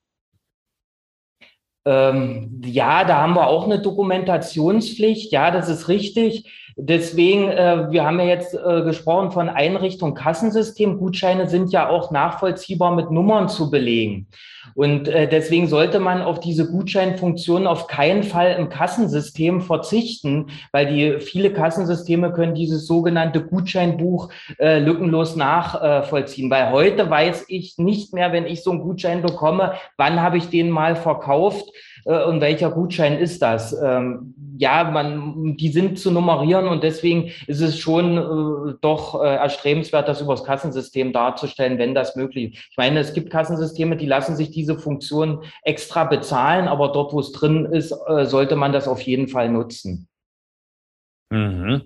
Ähm, 1.87 2.63
ja, 2.65 3.05
da 3.05 3.19
haben 3.19 3.35
wir 3.35 3.47
auch 3.47 3.65
eine 3.65 3.81
Dokumentationspflicht. 3.81 5.31
Ja, 5.31 5.51
das 5.51 5.69
ist 5.69 5.89
richtig. 5.89 6.51
Deswegen, 6.79 7.49
äh, 7.49 7.91
wir 7.91 8.05
haben 8.05 8.21
ja 8.21 8.27
jetzt 8.27 8.53
äh, 8.53 8.83
gesprochen 8.83 9.33
von 9.33 9.49
Einrichtung 9.49 10.15
Kassensystem. 10.15 10.99
Gutscheine 10.99 11.49
sind 11.49 11.73
ja 11.73 11.89
auch 11.89 12.11
nachvollziehbar 12.11 12.95
mit 12.95 13.11
Nummern 13.11 13.49
zu 13.49 13.71
belegen. 13.71 14.27
Und 14.75 15.09
äh, 15.09 15.27
deswegen 15.27 15.69
sollte 15.69 16.01
man 16.01 16.21
auf 16.21 16.39
diese 16.39 16.71
Gutscheinfunktion 16.71 17.67
auf 17.67 17.87
keinen 17.87 18.25
Fall 18.25 18.57
im 18.59 18.69
Kassensystem 18.69 19.63
verzichten, 19.63 20.49
weil 20.71 20.87
die 20.87 21.21
viele 21.21 21.51
Kassensysteme 21.51 22.31
können 22.35 22.55
dieses 22.55 22.87
sogenannte 22.87 23.43
Gutscheinbuch 23.43 24.29
äh, 24.59 24.79
lückenlos 24.79 25.35
nachvollziehen. 25.35 26.51
Weil 26.51 26.73
heute 26.73 27.09
weiß 27.09 27.47
ich 27.49 27.79
nicht 27.79 28.13
mehr, 28.13 28.33
wenn 28.33 28.45
ich 28.45 28.63
so 28.63 28.71
einen 28.73 28.81
Gutschein 28.81 29.23
bekomme, 29.23 29.73
wann 29.97 30.21
habe 30.21 30.37
ich 30.37 30.51
den 30.51 30.69
mal 30.69 30.95
verkauft 30.95 31.71
äh, 32.07 32.25
und 32.25 32.41
welcher 32.41 32.71
Gutschein 32.71 33.19
ist 33.19 33.43
das? 33.43 33.77
Ähm, 33.83 34.35
ja, 34.59 34.85
man, 34.85 35.57
die 35.57 35.69
sind 35.69 35.99
zu 35.99 36.11
nummerieren 36.11 36.69
und 36.69 36.83
deswegen 36.83 37.31
ist 37.47 37.61
es 37.61 37.79
schon 37.79 38.17
äh, 38.17 38.75
doch 38.81 39.23
äh, 39.23 39.35
erstrebenswert, 39.37 40.09
das 40.09 40.23
übers 40.23 40.45
Kassensystem 40.45 41.13
darzustellen, 41.13 41.79
wenn 41.79 41.95
das 41.95 42.17
möglich 42.17 42.55
ist. 42.55 42.65
Ich 42.71 42.77
meine, 42.77 43.01
es 43.01 43.13
gibt 43.13 43.31
Kassensysteme, 43.31 43.97
die 43.97 44.07
lassen 44.07 44.37
sich 44.37 44.51
diese 44.51 44.79
Funktion 44.79 45.43
extra 45.63 46.05
bezahlen, 46.05 46.69
aber 46.69 46.93
dort, 46.93 47.13
wo 47.13 47.21
es 47.21 47.33
drin 47.33 47.67
ist, 47.67 47.93
äh, 48.09 48.25
sollte 48.25 48.57
man 48.57 48.73
das 48.73 48.89
auf 48.89 49.03
jeden 49.03 49.29
Fall 49.29 49.51
nutzen. 49.51 50.09
Mhm. 51.31 51.83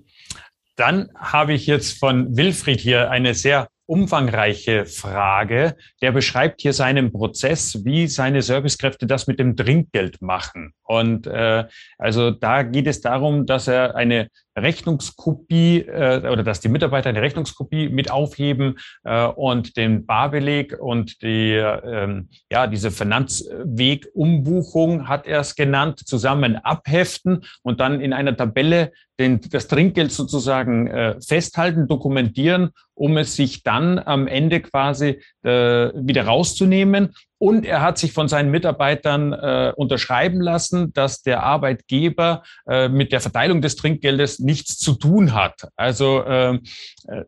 Dann 0.77 1.11
habe 1.17 1.55
ich 1.55 1.67
jetzt 1.67 1.99
von 1.99 2.37
Wilfried 2.37 2.81
hier 2.81 3.11
eine 3.11 3.35
sehr 3.35 3.69
umfangreiche 3.90 4.87
Frage. 4.87 5.74
Der 6.00 6.12
beschreibt 6.12 6.61
hier 6.61 6.72
seinen 6.72 7.11
Prozess, 7.11 7.85
wie 7.85 8.07
seine 8.07 8.40
Servicekräfte 8.40 9.05
das 9.05 9.26
mit 9.26 9.40
dem 9.40 9.57
Trinkgeld 9.57 10.22
machen. 10.22 10.74
Und 10.85 11.26
äh, 11.26 11.64
also 11.98 12.31
da 12.31 12.62
geht 12.62 12.87
es 12.87 13.00
darum, 13.00 13.46
dass 13.46 13.66
er 13.66 13.96
eine 13.96 14.29
Rechnungskopie 14.57 15.81
äh, 15.81 16.29
oder 16.29 16.43
dass 16.43 16.61
die 16.61 16.69
Mitarbeiter 16.69 17.09
eine 17.09 17.23
Rechnungskopie 17.23 17.89
mit 17.89 18.11
aufheben 18.11 18.79
äh, 19.05 19.27
und 19.27 19.77
den 19.77 20.07
Barbeleg 20.07 20.77
und 20.79 21.23
die 21.23 21.53
ähm, 21.53 22.29
ja 22.51 22.67
diese 22.67 22.91
Finanzwegumbuchung 22.91 25.09
hat 25.09 25.27
er 25.27 25.41
es 25.41 25.55
genannt 25.55 26.07
zusammen 26.07 26.57
abheften 26.57 27.45
und 27.63 27.81
dann 27.81 28.01
in 28.01 28.13
einer 28.13 28.37
Tabelle 28.37 28.93
den, 29.21 29.41
das 29.51 29.69
Trinkgeld 29.69 30.13
sozusagen 30.13 30.87
äh, 30.87 31.21
festhalten, 31.21 31.87
dokumentieren, 31.87 32.71
um 32.95 33.19
es 33.19 33.37
sich 33.37 33.63
dann 33.63 33.99
am 33.99 34.27
Ende 34.27 34.61
quasi 34.61 35.21
äh, 35.42 35.90
wieder 35.94 36.24
rauszunehmen 36.24 37.14
und 37.38 37.64
er 37.64 37.81
hat 37.81 37.98
sich 37.98 38.12
von 38.12 38.29
seinen 38.29 38.50
Mitarbeitern 38.50 39.33
äh, 39.33 39.72
unterschreiben 39.74 40.40
lassen, 40.40 40.92
dass 40.92 41.22
der 41.22 41.42
Arbeitgeber 41.42 42.42
äh, 42.68 42.88
mit 42.88 43.12
der 43.12 43.20
Verteilung 43.20 43.62
des 43.62 43.76
Trinkgeldes 43.76 44.40
nichts 44.40 44.79
zu 44.79 44.94
tun 44.94 45.33
hat. 45.33 45.68
Also 45.76 46.22
ähm, 46.26 46.61
äh, 47.09 47.24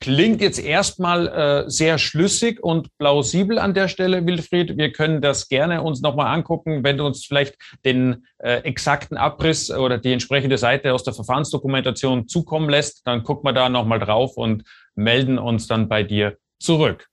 klingt 0.00 0.40
jetzt 0.40 0.58
erstmal 0.58 1.28
äh, 1.28 1.70
sehr 1.70 1.98
schlüssig 1.98 2.62
und 2.62 2.96
plausibel 2.98 3.58
an 3.58 3.74
der 3.74 3.88
Stelle, 3.88 4.26
Wilfried. 4.26 4.76
Wir 4.76 4.92
können 4.92 5.20
das 5.20 5.48
gerne 5.48 5.82
uns 5.82 6.02
nochmal 6.02 6.34
angucken, 6.34 6.84
wenn 6.84 6.98
du 6.98 7.06
uns 7.06 7.24
vielleicht 7.24 7.56
den 7.84 8.26
äh, 8.38 8.56
exakten 8.64 9.16
Abriss 9.16 9.70
oder 9.70 9.98
die 9.98 10.12
entsprechende 10.12 10.58
Seite 10.58 10.92
aus 10.92 11.04
der 11.04 11.14
Verfahrensdokumentation 11.14 12.28
zukommen 12.28 12.68
lässt. 12.68 13.06
Dann 13.06 13.22
gucken 13.22 13.48
wir 13.48 13.52
da 13.52 13.68
nochmal 13.68 13.98
drauf 13.98 14.36
und 14.36 14.64
melden 14.94 15.38
uns 15.38 15.66
dann 15.66 15.88
bei 15.88 16.02
dir 16.02 16.36
zurück. 16.58 17.08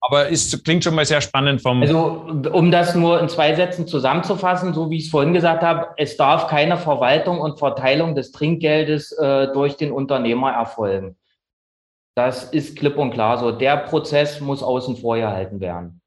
Aber 0.00 0.30
es 0.30 0.62
klingt 0.62 0.84
schon 0.84 0.94
mal 0.94 1.04
sehr 1.04 1.20
spannend 1.20 1.60
vom. 1.60 1.82
Also, 1.82 2.26
um 2.52 2.70
das 2.70 2.94
nur 2.94 3.20
in 3.20 3.28
zwei 3.28 3.54
Sätzen 3.54 3.86
zusammenzufassen, 3.86 4.72
so 4.72 4.90
wie 4.90 4.98
ich 4.98 5.06
es 5.06 5.10
vorhin 5.10 5.34
gesagt 5.34 5.62
habe, 5.62 5.88
es 5.96 6.16
darf 6.16 6.46
keine 6.46 6.76
Verwaltung 6.76 7.40
und 7.40 7.58
Verteilung 7.58 8.14
des 8.14 8.30
Trinkgeldes 8.30 9.12
äh, 9.12 9.52
durch 9.52 9.76
den 9.76 9.90
Unternehmer 9.90 10.52
erfolgen. 10.52 11.16
Das 12.14 12.44
ist 12.44 12.76
klipp 12.76 12.96
und 12.96 13.12
klar 13.12 13.38
so. 13.38 13.52
Der 13.52 13.76
Prozess 13.76 14.40
muss 14.40 14.62
außen 14.62 14.96
vor 14.96 15.16
gehalten 15.16 15.60
werden. 15.60 16.00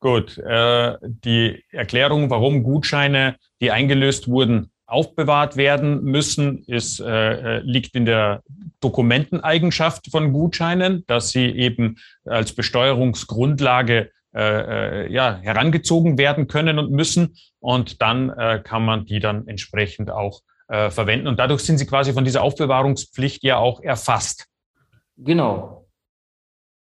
Gut. 0.00 0.36
Äh, 0.38 0.96
die 1.02 1.64
Erklärung, 1.70 2.28
warum 2.28 2.64
Gutscheine, 2.64 3.36
die 3.60 3.70
eingelöst 3.70 4.26
wurden, 4.26 4.71
aufbewahrt 4.92 5.56
werden 5.56 6.02
müssen, 6.02 6.64
ist, 6.64 7.00
äh, 7.00 7.58
liegt 7.60 7.94
in 7.94 8.04
der 8.04 8.42
Dokumenteneigenschaft 8.80 10.10
von 10.10 10.32
Gutscheinen, 10.32 11.04
dass 11.06 11.30
sie 11.30 11.46
eben 11.46 11.96
als 12.24 12.52
Besteuerungsgrundlage 12.52 14.10
äh, 14.34 15.04
äh, 15.04 15.12
ja, 15.12 15.38
herangezogen 15.42 16.16
werden 16.16 16.46
können 16.46 16.78
und 16.78 16.90
müssen. 16.90 17.36
Und 17.60 18.00
dann 18.00 18.30
äh, 18.30 18.62
kann 18.64 18.84
man 18.84 19.04
die 19.04 19.20
dann 19.20 19.46
entsprechend 19.46 20.10
auch 20.10 20.40
äh, 20.68 20.90
verwenden. 20.90 21.26
Und 21.26 21.38
dadurch 21.38 21.62
sind 21.62 21.76
sie 21.76 21.86
quasi 21.86 22.14
von 22.14 22.24
dieser 22.24 22.42
Aufbewahrungspflicht 22.42 23.42
ja 23.44 23.58
auch 23.58 23.82
erfasst. 23.82 24.46
Genau. 25.18 25.86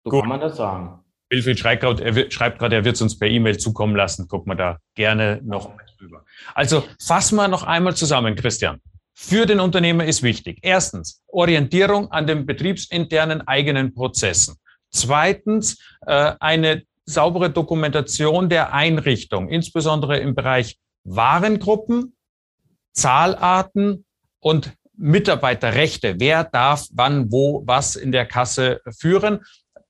So 0.05 0.11
Gut. 0.11 0.21
kann 0.21 0.29
man 0.29 0.39
das 0.39 0.55
sagen. 0.55 1.02
Wilfried 1.33 1.59
schreibt 1.59 1.81
gerade, 1.81 2.03
er, 2.03 2.85
wird 2.85 2.95
es 2.95 3.01
uns 3.01 3.17
per 3.17 3.27
E-Mail 3.27 3.57
zukommen 3.57 3.95
lassen. 3.95 4.27
Guck 4.27 4.47
mal 4.47 4.55
da 4.55 4.77
gerne 4.95 5.41
noch 5.43 5.71
drüber. 5.97 6.23
Also 6.53 6.83
fassen 7.03 7.35
wir 7.35 7.47
noch 7.47 7.63
einmal 7.63 7.95
zusammen, 7.95 8.35
Christian. 8.35 8.79
Für 9.15 9.45
den 9.45 9.59
Unternehmer 9.59 10.05
ist 10.05 10.23
wichtig. 10.23 10.59
Erstens, 10.61 11.21
Orientierung 11.27 12.11
an 12.11 12.27
den 12.27 12.45
betriebsinternen 12.45 13.47
eigenen 13.47 13.93
Prozessen. 13.93 14.55
Zweitens, 14.89 15.79
äh, 16.05 16.33
eine 16.39 16.83
saubere 17.05 17.49
Dokumentation 17.49 18.49
der 18.49 18.73
Einrichtung, 18.73 19.49
insbesondere 19.49 20.19
im 20.19 20.35
Bereich 20.35 20.77
Warengruppen, 21.03 22.15
Zahlarten 22.93 24.05
und 24.39 24.73
Mitarbeiterrechte. 24.95 26.15
Wer 26.19 26.43
darf 26.43 26.87
wann, 26.91 27.31
wo, 27.31 27.63
was 27.65 27.95
in 27.95 28.11
der 28.11 28.25
Kasse 28.25 28.81
führen? 28.97 29.41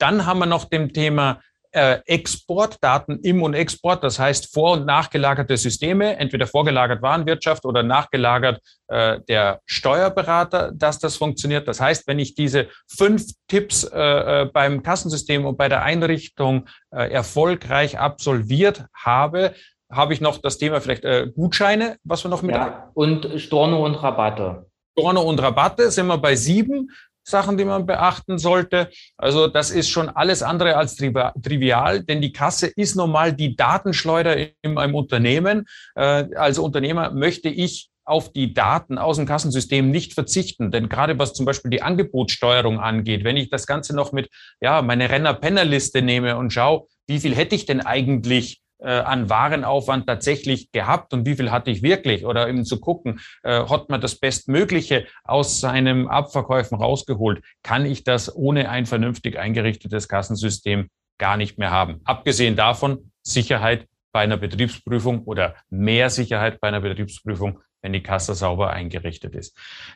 Dann 0.04 0.26
haben 0.26 0.40
wir 0.40 0.48
noch 0.48 0.66
dem 0.66 0.92
Thema 0.92 1.40
äh, 1.72 2.00
Exportdaten 2.08 3.22
im 3.22 3.42
und 3.42 3.54
Export, 3.54 4.04
das 4.04 4.20
heißt 4.20 4.54
vor- 4.54 4.74
und 4.74 4.86
nachgelagerte 4.86 5.56
Systeme, 5.56 6.18
entweder 6.18 6.46
vorgelagert 6.46 7.02
Warenwirtschaft 7.02 7.64
oder 7.64 7.84
nachgelagert 7.84 8.60
äh, 8.90 9.22
der 9.30 9.62
Steuerberater, 9.66 10.74
dass 10.74 11.00
das 11.00 11.16
funktioniert. 11.16 11.70
Das 11.70 11.80
heißt, 11.80 12.06
wenn 12.06 12.20
ich 12.20 12.36
diese 12.36 12.68
fünf 12.86 13.24
Tipps 13.48 13.86
äh, 13.86 14.42
äh 14.42 14.46
beim 14.52 14.84
Kassensystem 14.84 15.46
und 15.46 15.58
bei 15.58 15.70
der 15.70 15.84
Einrichtung 15.84 16.68
äh, 16.92 17.10
erfolgreich 17.10 17.98
absolviert 17.98 18.84
habe, 18.94 19.54
habe 19.90 20.14
ich 20.14 20.20
noch 20.20 20.40
das 20.40 20.58
Thema 20.58 20.82
vielleicht 20.82 21.06
Gutscheine, 21.36 21.98
was 22.04 22.26
wir 22.26 22.30
noch 22.30 22.42
mit. 22.42 22.56
Ja, 22.56 22.90
und 22.94 23.30
Storno 23.38 23.86
und 23.86 23.96
Rabatte. 23.96 24.66
Storno 24.98 25.22
und 25.22 25.42
Rabatte 25.42 25.92
sind 25.92 26.08
wir 26.08 26.18
bei 26.18 26.36
sieben. 26.36 26.90
Sachen, 27.24 27.58
die 27.58 27.66
man 27.66 27.86
beachten 27.86 28.38
sollte. 28.38 28.90
Also 29.18 29.48
das 29.48 29.72
ist 29.72 29.90
schon 29.90 30.10
alles 30.10 30.44
andere 30.44 30.76
als 30.76 30.96
trivial, 30.96 32.04
denn 32.04 32.22
die 32.22 32.32
Kasse 32.32 32.68
ist 32.68 32.96
normal 32.96 33.34
die 33.34 33.56
Datenschleuder 33.56 34.38
in 34.62 34.78
einem 34.78 34.96
Unternehmen. 34.96 35.66
Äh, 35.96 36.26
als 36.36 36.60
Unternehmer 36.60 37.12
möchte 37.12 37.50
ich 37.50 37.90
auf 38.06 38.34
die 38.34 38.54
Daten 38.54 38.98
aus 38.98 39.18
dem 39.18 39.26
Kassensystem 39.26 39.90
nicht 39.90 40.14
verzichten. 40.14 40.72
Denn 40.72 40.90
gerade 40.90 41.18
was 41.20 41.34
zum 41.34 41.46
Beispiel 41.46 41.72
die 41.72 41.82
Angebotssteuerung 41.82 42.80
angeht, 42.80 43.24
wenn 43.24 43.38
ich 43.38 43.50
das 43.50 43.66
Ganze 43.66 43.96
noch 43.96 44.12
mit, 44.12 44.30
ja, 44.62 44.82
meine 44.82 45.10
Renner-Penner-Liste 45.10 46.02
nehme 46.02 46.38
und 46.38 46.52
schaue, 46.52 46.88
wie 47.08 47.20
viel 47.20 47.36
hätte 47.36 47.56
ich 47.56 47.66
denn 47.66 47.82
eigentlich 47.82 48.63
an 48.88 49.30
Warenaufwand 49.30 50.08
tatsächlich 50.08 50.72
gehabt 50.72 51.14
und 51.14 51.26
wie 51.26 51.36
viel 51.36 51.52
hatte 51.52 51.72
ich 51.72 51.82
wirklich? 51.82 52.26
Oder 52.26 52.48
eben 52.50 52.66
zu 52.66 52.80
gucken, 52.80 53.20
äh, 53.44 53.66
hat 53.68 53.90
man 53.90 54.02
das 54.02 54.16
Bestmögliche 54.16 55.06
aus 55.24 55.60
seinem 55.60 56.08
Abverkäufen 56.08 56.78
rausgeholt? 56.78 57.44
Kann 57.64 57.86
ich 57.86 58.04
das 58.04 58.34
ohne 58.36 58.70
ein 58.70 58.86
vernünftig 58.86 59.38
eingerichtetes 59.40 60.08
Kassensystem 60.08 60.90
gar 61.18 61.38
nicht 61.38 61.58
mehr 61.58 61.72
haben? 61.72 62.02
Abgesehen 62.06 62.56
davon, 62.56 63.12
Sicherheit 63.22 63.88
bei 64.12 64.22
einer 64.22 64.38
Betriebsprüfung 64.38 65.24
oder 65.24 65.56
mehr 65.70 66.10
Sicherheit 66.10 66.60
bei 66.62 66.68
einer 66.68 66.82
Betriebsprüfung 66.82 67.60
wenn 67.84 67.94
die 67.94 68.02
Kasse 68.02 68.34
sauber 68.34 68.72
eingerichtet 68.72 69.36
ist. 69.36 69.56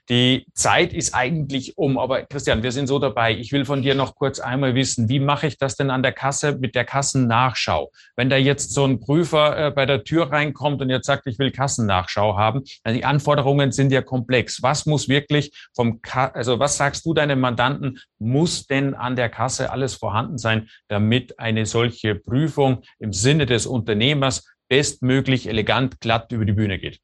Die 0.10 0.46
Zeit 0.54 0.94
ist 0.94 1.16
eigentlich 1.16 1.78
um, 1.78 1.98
aber 1.98 2.24
Christian, 2.24 2.62
wir 2.62 2.74
sind 2.74 2.88
so 2.88 3.00
dabei. 3.00 3.34
Ich 3.36 3.52
will 3.54 3.66
von 3.66 3.82
dir 3.82 3.96
noch 3.96 4.16
kurz 4.16 4.40
einmal 4.40 4.76
wissen, 4.76 5.10
wie 5.10 5.20
mache 5.20 5.48
ich 5.48 5.58
das 5.58 5.76
denn 5.78 5.90
an 5.90 6.04
der 6.04 6.12
Kasse 6.12 6.58
mit 6.60 6.76
der 6.76 6.84
Kassennachschau? 6.84 7.92
Wenn 8.16 8.30
da 8.30 8.36
jetzt 8.36 8.74
so 8.74 8.86
ein 8.86 9.00
Prüfer 9.00 9.68
äh, 9.68 9.72
bei 9.72 9.86
der 9.86 10.04
Tür 10.04 10.32
reinkommt 10.32 10.82
und 10.82 10.90
jetzt 10.90 11.08
sagt, 11.08 11.26
ich 11.28 11.40
will 11.40 11.52
Kassennachschau 11.52 12.38
haben, 12.38 12.64
dann 12.84 12.94
die 12.94 13.06
Anforderungen 13.06 13.72
sind 13.72 13.92
ja 13.92 14.02
komplex. 14.02 14.62
Was 14.62 14.86
muss 14.86 15.08
wirklich 15.08 15.54
vom, 15.74 16.02
Ka 16.02 16.28
also 16.28 16.60
was 16.60 16.76
sagst 16.76 17.06
du 17.06 17.14
deinem 17.14 17.40
Mandanten, 17.40 18.00
muss 18.20 18.68
denn 18.68 18.96
an 18.96 19.16
der 19.16 19.30
Kasse 19.30 19.72
alles 19.72 19.96
vorhanden 19.96 20.38
sein, 20.38 20.68
damit 20.90 21.40
eine 21.40 21.66
solche 21.66 22.16
Prüfung 22.16 22.82
im 23.00 23.14
Sinne 23.14 23.46
des 23.46 23.66
Unternehmers 23.66 24.46
bestmöglich 24.68 25.48
elegant 25.48 26.02
glatt 26.02 26.34
über 26.34 26.44
die 26.44 26.52
Bühne 26.52 26.80
geht? 26.80 27.00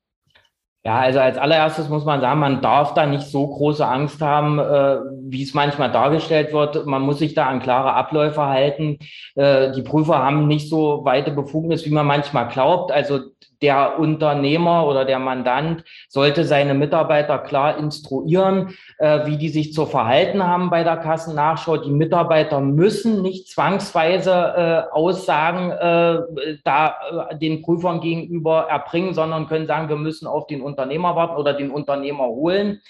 Ja, 0.85 0.99
also 0.99 1.19
als 1.19 1.37
allererstes 1.37 1.87
muss 1.87 2.03
man 2.03 2.19
sagen, 2.19 2.41
man 2.41 2.61
darf 2.61 2.93
da 2.93 3.05
nicht 3.05 3.25
so 3.27 3.47
große 3.47 3.87
Angst 3.87 4.21
haben, 4.21 4.59
äh, 4.59 4.97
wie 5.29 5.41
es 5.41 5.53
manchmal 5.53 5.89
dargestellt 5.89 6.51
wird. 6.51 6.85
Man 6.85 7.03
muss 7.03 7.19
sich 7.19 7.33
da 7.33 7.45
an 7.47 7.61
klare 7.61 7.93
Abläufe 7.93 8.41
halten. 8.41 8.99
Äh, 9.35 9.71
die 9.71 9.81
Prüfer 9.81 10.17
haben 10.17 10.47
nicht 10.47 10.67
so 10.69 11.05
weite 11.05 11.31
Befugnis, 11.31 11.85
wie 11.85 11.93
man 11.93 12.05
manchmal 12.05 12.49
glaubt. 12.49 12.91
Also 12.91 13.21
der 13.63 13.97
Unternehmer 13.97 14.85
oder 14.85 15.05
der 15.05 15.19
Mandant 15.19 15.83
sollte 16.09 16.43
seine 16.43 16.73
Mitarbeiter 16.73 17.39
klar 17.39 17.77
instruieren, 17.77 18.75
äh, 18.99 19.25
wie 19.25 19.37
die 19.37 19.49
sich 19.49 19.73
zu 19.73 19.85
verhalten 19.85 20.43
haben 20.45 20.69
bei 20.69 20.83
der 20.83 20.97
Kassennachschau. 20.97 21.77
Die 21.77 21.91
Mitarbeiter 21.91 22.59
müssen 22.59 23.21
nicht 23.21 23.47
zwangsweise 23.47 24.31
äh, 24.31 24.93
Aussagen 24.93 25.71
äh, 25.71 26.57
da 26.65 26.95
äh, 27.29 27.37
den 27.37 27.61
Prüfern 27.61 28.01
gegenüber 28.01 28.67
erbringen, 28.69 29.13
sondern 29.13 29.47
können 29.47 29.65
sagen, 29.65 29.87
wir 29.89 29.95
müssen 29.95 30.27
auf 30.27 30.45
den 30.45 30.61
Unternehmer 30.61 31.15
warten 31.15 31.37
oder 31.37 31.53
den 31.53 31.71
Unternehmer 31.71 32.25
holen. 32.25 32.81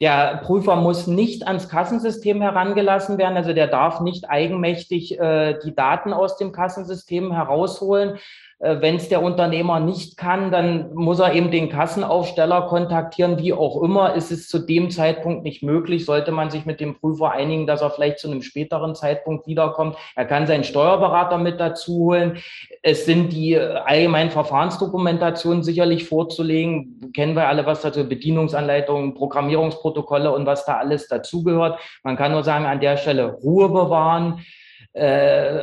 Der 0.00 0.40
Prüfer 0.44 0.76
muss 0.76 1.08
nicht 1.08 1.46
ans 1.46 1.68
Kassensystem 1.68 2.40
herangelassen 2.40 3.18
werden, 3.18 3.36
also 3.36 3.52
der 3.52 3.66
darf 3.66 4.00
nicht 4.00 4.30
eigenmächtig 4.30 5.18
äh, 5.18 5.58
die 5.64 5.74
Daten 5.74 6.12
aus 6.12 6.36
dem 6.36 6.52
Kassensystem 6.52 7.32
herausholen. 7.32 8.18
Äh, 8.60 8.80
Wenn 8.80 8.96
es 8.96 9.08
der 9.08 9.22
Unternehmer 9.22 9.80
nicht 9.80 10.16
kann, 10.16 10.50
dann 10.50 10.92
muss 10.94 11.20
er 11.20 11.32
eben 11.32 11.50
den 11.50 11.68
Kassenaufsteller 11.68 12.62
kontaktieren, 12.62 13.38
wie 13.38 13.52
auch 13.52 13.82
immer. 13.82 14.14
Ist 14.14 14.32
es 14.32 14.48
zu 14.48 14.58
dem 14.58 14.90
Zeitpunkt 14.90 15.44
nicht 15.44 15.62
möglich, 15.62 16.04
sollte 16.04 16.32
man 16.32 16.50
sich 16.50 16.66
mit 16.66 16.80
dem 16.80 16.98
Prüfer 16.98 17.30
einigen, 17.30 17.66
dass 17.66 17.82
er 17.82 17.90
vielleicht 17.90 18.18
zu 18.18 18.28
einem 18.28 18.42
späteren 18.42 18.94
Zeitpunkt 18.94 19.46
wiederkommt. 19.46 19.96
Er 20.16 20.24
kann 20.24 20.46
seinen 20.46 20.64
Steuerberater 20.64 21.38
mit 21.38 21.60
dazu 21.60 21.92
holen. 21.98 22.38
Es 22.82 23.06
sind 23.06 23.32
die 23.32 23.56
allgemeinen 23.58 24.30
Verfahrensdokumentationen 24.30 25.62
sicherlich 25.62 26.08
vorzulegen. 26.08 27.12
Kennen 27.14 27.36
wir 27.36 27.48
alle 27.48 27.66
was 27.66 27.82
dazu, 27.82 28.08
Bedienungsanleitungen, 28.08 29.14
Programmierungsprotokolle 29.14 30.32
und 30.32 30.46
was 30.46 30.64
da 30.64 30.78
alles 30.78 31.06
dazugehört. 31.08 31.78
Man 32.02 32.16
kann 32.16 32.32
nur 32.32 32.42
sagen, 32.42 32.66
an 32.66 32.80
der 32.80 32.96
Stelle 32.96 33.32
Ruhe 33.34 33.68
bewahren 33.68 34.38
äh, 34.38 34.57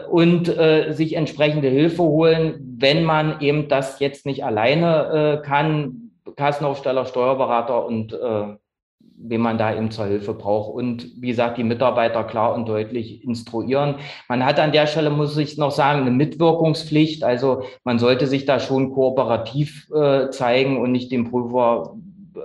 und 0.09 0.47
äh, 0.47 0.91
sich 0.93 1.15
entsprechende 1.15 1.67
Hilfe 1.67 2.03
holen, 2.03 2.75
wenn 2.77 3.03
man 3.03 3.41
eben 3.41 3.67
das 3.67 3.99
jetzt 3.99 4.25
nicht 4.25 4.43
alleine 4.43 5.41
äh, 5.41 5.45
kann, 5.45 6.11
Kassenaufsteller, 6.35 7.05
Steuerberater 7.05 7.85
und 7.85 8.13
äh, 8.13 8.55
wen 9.17 9.41
man 9.41 9.57
da 9.57 9.73
eben 9.75 9.91
zur 9.91 10.05
Hilfe 10.05 10.33
braucht. 10.33 10.73
Und 10.73 11.07
wie 11.21 11.27
gesagt, 11.27 11.57
die 11.57 11.63
Mitarbeiter 11.63 12.23
klar 12.23 12.53
und 12.53 12.67
deutlich 12.67 13.23
instruieren. 13.23 13.95
Man 14.27 14.45
hat 14.45 14.59
an 14.59 14.71
der 14.71 14.87
Stelle, 14.87 15.09
muss 15.09 15.37
ich 15.37 15.57
noch 15.57 15.71
sagen, 15.71 16.01
eine 16.01 16.11
Mitwirkungspflicht. 16.11 17.23
Also 17.23 17.63
man 17.83 17.99
sollte 17.99 18.27
sich 18.27 18.45
da 18.45 18.59
schon 18.59 18.91
kooperativ 18.93 19.89
äh, 19.93 20.29
zeigen 20.29 20.77
und 20.77 20.91
nicht 20.91 21.11
dem 21.11 21.29
Prüfer 21.29 21.95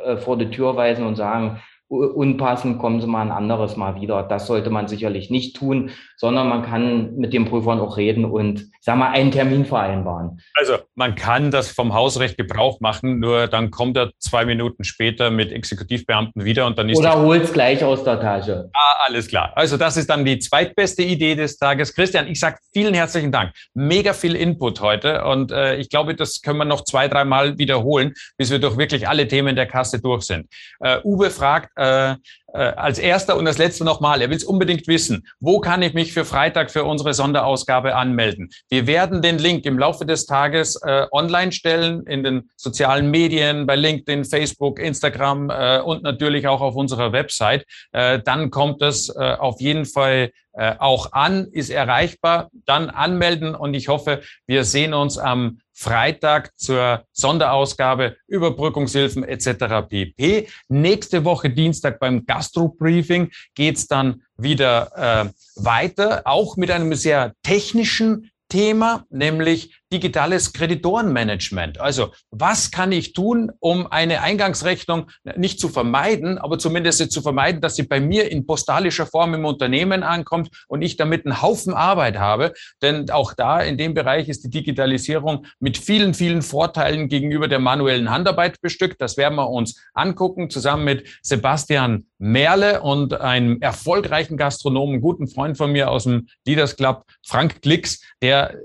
äh, 0.05 0.17
vor 0.17 0.39
die 0.39 0.51
Tür 0.51 0.77
weisen 0.77 1.05
und 1.07 1.17
sagen, 1.17 1.61
unpassend, 1.91 2.79
kommen 2.79 3.01
Sie 3.01 3.07
mal 3.09 3.23
ein 3.23 3.33
anderes 3.33 3.77
Mal 3.77 4.01
wieder. 4.01 4.23
Das 4.23 4.47
sollte 4.47 4.71
man 4.71 4.87
sicherlich 4.87 5.29
nicht 5.29 5.57
tun, 5.57 5.91
sondern 6.17 6.49
man 6.49 6.63
kann 6.63 7.17
mit 7.17 7.33
den 7.33 7.47
Prüfern 7.47 7.81
auch 7.81 7.97
reden 7.97 8.25
und, 8.25 8.71
sag 8.81 8.97
mal, 8.97 9.11
einen 9.11 9.33
Termin 9.33 9.65
vereinbaren. 9.65 10.41
Also 10.55 10.75
man 10.95 11.17
kann 11.17 11.51
das 11.51 11.69
vom 11.73 11.93
Hausrecht 11.93 12.37
Gebrauch 12.37 12.81
machen, 12.81 13.19
nur 13.19 13.49
dann 13.49 13.73
kommt 13.73 13.97
er 13.97 14.13
zwei 14.19 14.45
Minuten 14.45 14.85
später 14.85 15.33
mit 15.33 15.51
Exekutivbeamten 15.51 16.45
wieder 16.45 16.67
und 16.67 16.79
dann 16.79 16.89
ist 16.89 16.99
oder 16.99 17.21
holt 17.21 17.43
es 17.43 17.53
gleich 17.53 17.83
aus 17.83 18.05
der 18.05 18.21
Tasche. 18.21 18.71
Ah, 18.73 19.07
alles 19.07 19.27
klar. 19.27 19.53
Also 19.57 19.77
das 19.77 19.97
ist 19.97 20.09
dann 20.09 20.25
die 20.25 20.39
zweitbeste 20.39 21.03
Idee 21.03 21.35
des 21.35 21.57
Tages. 21.57 21.93
Christian, 21.93 22.29
ich 22.29 22.39
sage 22.39 22.59
vielen 22.73 22.95
herzlichen 22.95 23.33
Dank. 23.33 23.53
Mega 23.75 24.13
viel 24.13 24.37
Input 24.37 24.81
heute 24.81 25.25
und 25.25 25.51
äh, 25.51 25.75
ich 25.77 25.89
glaube, 25.89 26.15
das 26.15 26.41
können 26.41 26.59
wir 26.59 26.65
noch 26.65 26.85
zwei, 26.85 27.09
dreimal 27.09 27.59
wiederholen, 27.59 28.13
bis 28.37 28.51
wir 28.53 28.61
durch 28.61 28.77
wirklich 28.77 29.09
alle 29.09 29.27
Themen 29.27 29.57
der 29.57 29.67
Kasse 29.67 30.01
durch 30.01 30.23
sind. 30.23 30.47
Äh, 30.79 30.99
Uwe 31.03 31.31
fragt 31.31 31.71
äh, 31.81 32.17
äh, 32.53 32.59
als 32.59 32.99
erster 32.99 33.37
und 33.37 33.45
das 33.45 33.59
letzte 33.59 33.85
nochmal. 33.85 34.21
Er 34.21 34.29
will 34.29 34.37
es 34.37 34.45
unbedingt 34.45 34.87
wissen. 34.87 35.27
Wo 35.41 35.61
kann 35.61 35.83
ich 35.83 35.95
mich 35.95 36.13
für 36.13 36.25
Freitag 36.25 36.71
für 36.71 36.85
unsere 36.85 37.15
Sonderausgabe 37.15 37.95
anmelden? 37.95 38.51
Wir 38.69 38.87
werden 38.87 39.23
den 39.23 39.39
Link 39.39 39.65
im 39.65 39.79
Laufe 39.79 40.05
des 40.05 40.27
Tages 40.27 40.77
äh, 40.83 41.07
online 41.13 41.53
stellen 41.53 42.07
in 42.07 42.23
den 42.23 42.51
sozialen 42.57 43.11
Medien, 43.11 43.67
bei 43.67 43.77
LinkedIn, 43.77 44.25
Facebook, 44.25 44.79
Instagram 44.79 45.51
äh, 45.51 45.81
und 45.81 46.03
natürlich 46.03 46.47
auch 46.49 46.61
auf 46.61 46.77
unserer 46.77 47.13
Website. 47.13 47.65
Äh, 47.93 48.21
dann 48.21 48.51
kommt 48.51 48.83
es 48.83 49.09
äh, 49.09 49.37
auf 49.39 49.61
jeden 49.61 49.87
Fall 49.87 50.33
auch 50.53 51.13
an, 51.13 51.47
ist 51.53 51.71
erreichbar. 51.71 52.51
Dann 52.67 52.91
anmelden 52.91 53.55
und 53.55 53.73
ich 53.73 53.87
hoffe, 53.87 54.21
wir 54.49 54.65
sehen 54.65 54.95
uns 54.95 55.17
am 55.17 55.61
Freitag 55.81 56.53
zur 56.59 57.05
Sonderausgabe 57.13 58.17
Überbrückungshilfen 58.27 59.25
etc. 59.25 59.89
pp. 59.89 60.47
Nächste 60.69 61.25
Woche 61.25 61.49
Dienstag 61.49 61.99
beim 61.99 62.27
Gastro-Briefing 62.27 63.31
geht's 63.55 63.87
dann 63.87 64.23
wieder 64.37 64.93
äh, 65.27 65.31
weiter, 65.57 66.23
auch 66.27 66.59
mit 66.59 66.71
einem 66.71 66.93
sehr 66.95 67.33
technischen 67.43 68.30
Thema, 68.51 69.07
nämlich 69.09 69.81
digitales 69.93 70.53
Kreditorenmanagement. 70.53 71.81
Also 71.81 72.11
was 72.31 72.71
kann 72.71 72.93
ich 72.93 73.13
tun, 73.13 73.51
um 73.59 73.87
eine 73.91 74.21
Eingangsrechnung 74.21 75.11
nicht 75.37 75.59
zu 75.59 75.69
vermeiden, 75.69 76.39
aber 76.39 76.59
zumindest 76.59 77.11
zu 77.11 77.23
vermeiden, 77.23 77.61
dass 77.61 77.77
sie 77.77 77.85
bei 77.85 78.01
mir 78.01 78.31
in 78.31 78.47
postalischer 78.47 79.07
Form 79.07 79.35
im 79.35 79.45
Unternehmen 79.45 80.03
ankommt 80.03 80.51
und 80.69 80.83
ich 80.83 80.97
damit 80.97 81.27
einen 81.27 81.43
Haufen 81.43 81.75
Arbeit 81.75 82.19
habe. 82.19 82.53
Denn 82.83 83.11
auch 83.11 83.35
da 83.35 83.61
in 83.61 83.79
dem 83.79 83.95
Bereich 83.95 84.29
ist 84.29 84.45
die 84.45 84.51
Digitalisierung 84.51 85.47
mit 85.59 85.79
vielen, 85.79 86.15
vielen 86.15 86.43
Vorteilen 86.43 87.09
gegenüber 87.09 87.49
der 87.49 87.59
manuellen 87.59 88.11
Handarbeit 88.11 88.61
bestückt. 88.61 89.01
Das 89.01 89.17
werden 89.17 89.37
wir 89.37 89.49
uns 89.49 89.83
angucken, 89.95 90.51
zusammen 90.51 90.85
mit 90.85 91.09
Sebastian 91.23 92.07
Merle 92.19 92.83
und 92.83 93.15
einem 93.15 93.61
erfolgreichen 93.61 94.37
Gastronomen, 94.37 95.01
guten 95.01 95.27
Freund 95.27 95.57
von 95.57 95.73
mir 95.73 95.91
aus 95.91 96.05
dem 96.05 96.29
Leaders 96.47 96.77
Club, 96.77 97.05
Frank 97.27 97.63
Klicks, 97.63 98.03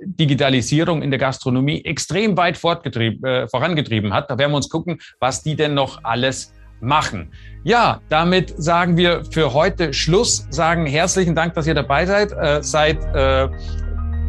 Digitalisierung 0.04 1.02
in 1.02 1.10
der 1.10 1.20
Gastronomie 1.20 1.84
extrem 1.84 2.38
weit 2.38 2.58
äh, 2.64 3.48
vorangetrieben 3.48 4.14
hat. 4.14 4.30
Da 4.30 4.38
werden 4.38 4.52
wir 4.52 4.58
uns 4.58 4.70
gucken, 4.70 5.00
was 5.20 5.44
die 5.44 5.56
denn 5.56 5.74
noch 5.74 6.04
alles 6.04 6.54
machen. 6.82 7.32
Ja, 7.64 8.02
damit 8.10 8.54
sagen 8.58 8.98
wir 8.98 9.24
für 9.26 9.54
heute 9.54 9.94
Schluss, 9.94 10.48
sagen 10.50 10.86
herzlichen 10.86 11.36
Dank, 11.36 11.54
dass 11.54 11.68
ihr 11.68 11.74
dabei 11.74 12.06
seid. 12.06 12.32
Äh, 12.32 12.62
seid 12.62 12.98
äh, 13.16 13.48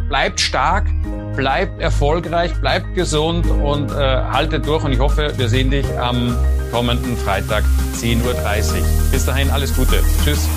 bleibt 0.09 0.41
stark, 0.41 0.87
bleibt 1.37 1.81
erfolgreich, 1.81 2.55
bleibt 2.61 2.95
gesund 2.95 3.47
und 3.47 3.91
äh, 3.91 3.95
haltet 3.95 4.67
durch. 4.67 4.85
Und 4.85 4.93
ich 4.93 5.01
hoffe, 5.01 5.33
wir 5.37 5.49
sehen 5.49 5.71
dich 5.71 5.87
am 5.99 6.37
kommenden 6.71 7.17
Freitag 7.17 7.65
10.30 7.95 8.25
Uhr. 8.25 8.87
Bis 9.11 9.27
dahin 9.27 9.51
alles 9.51 9.75
Gute. 9.75 10.03
Tschüss. 10.25 10.49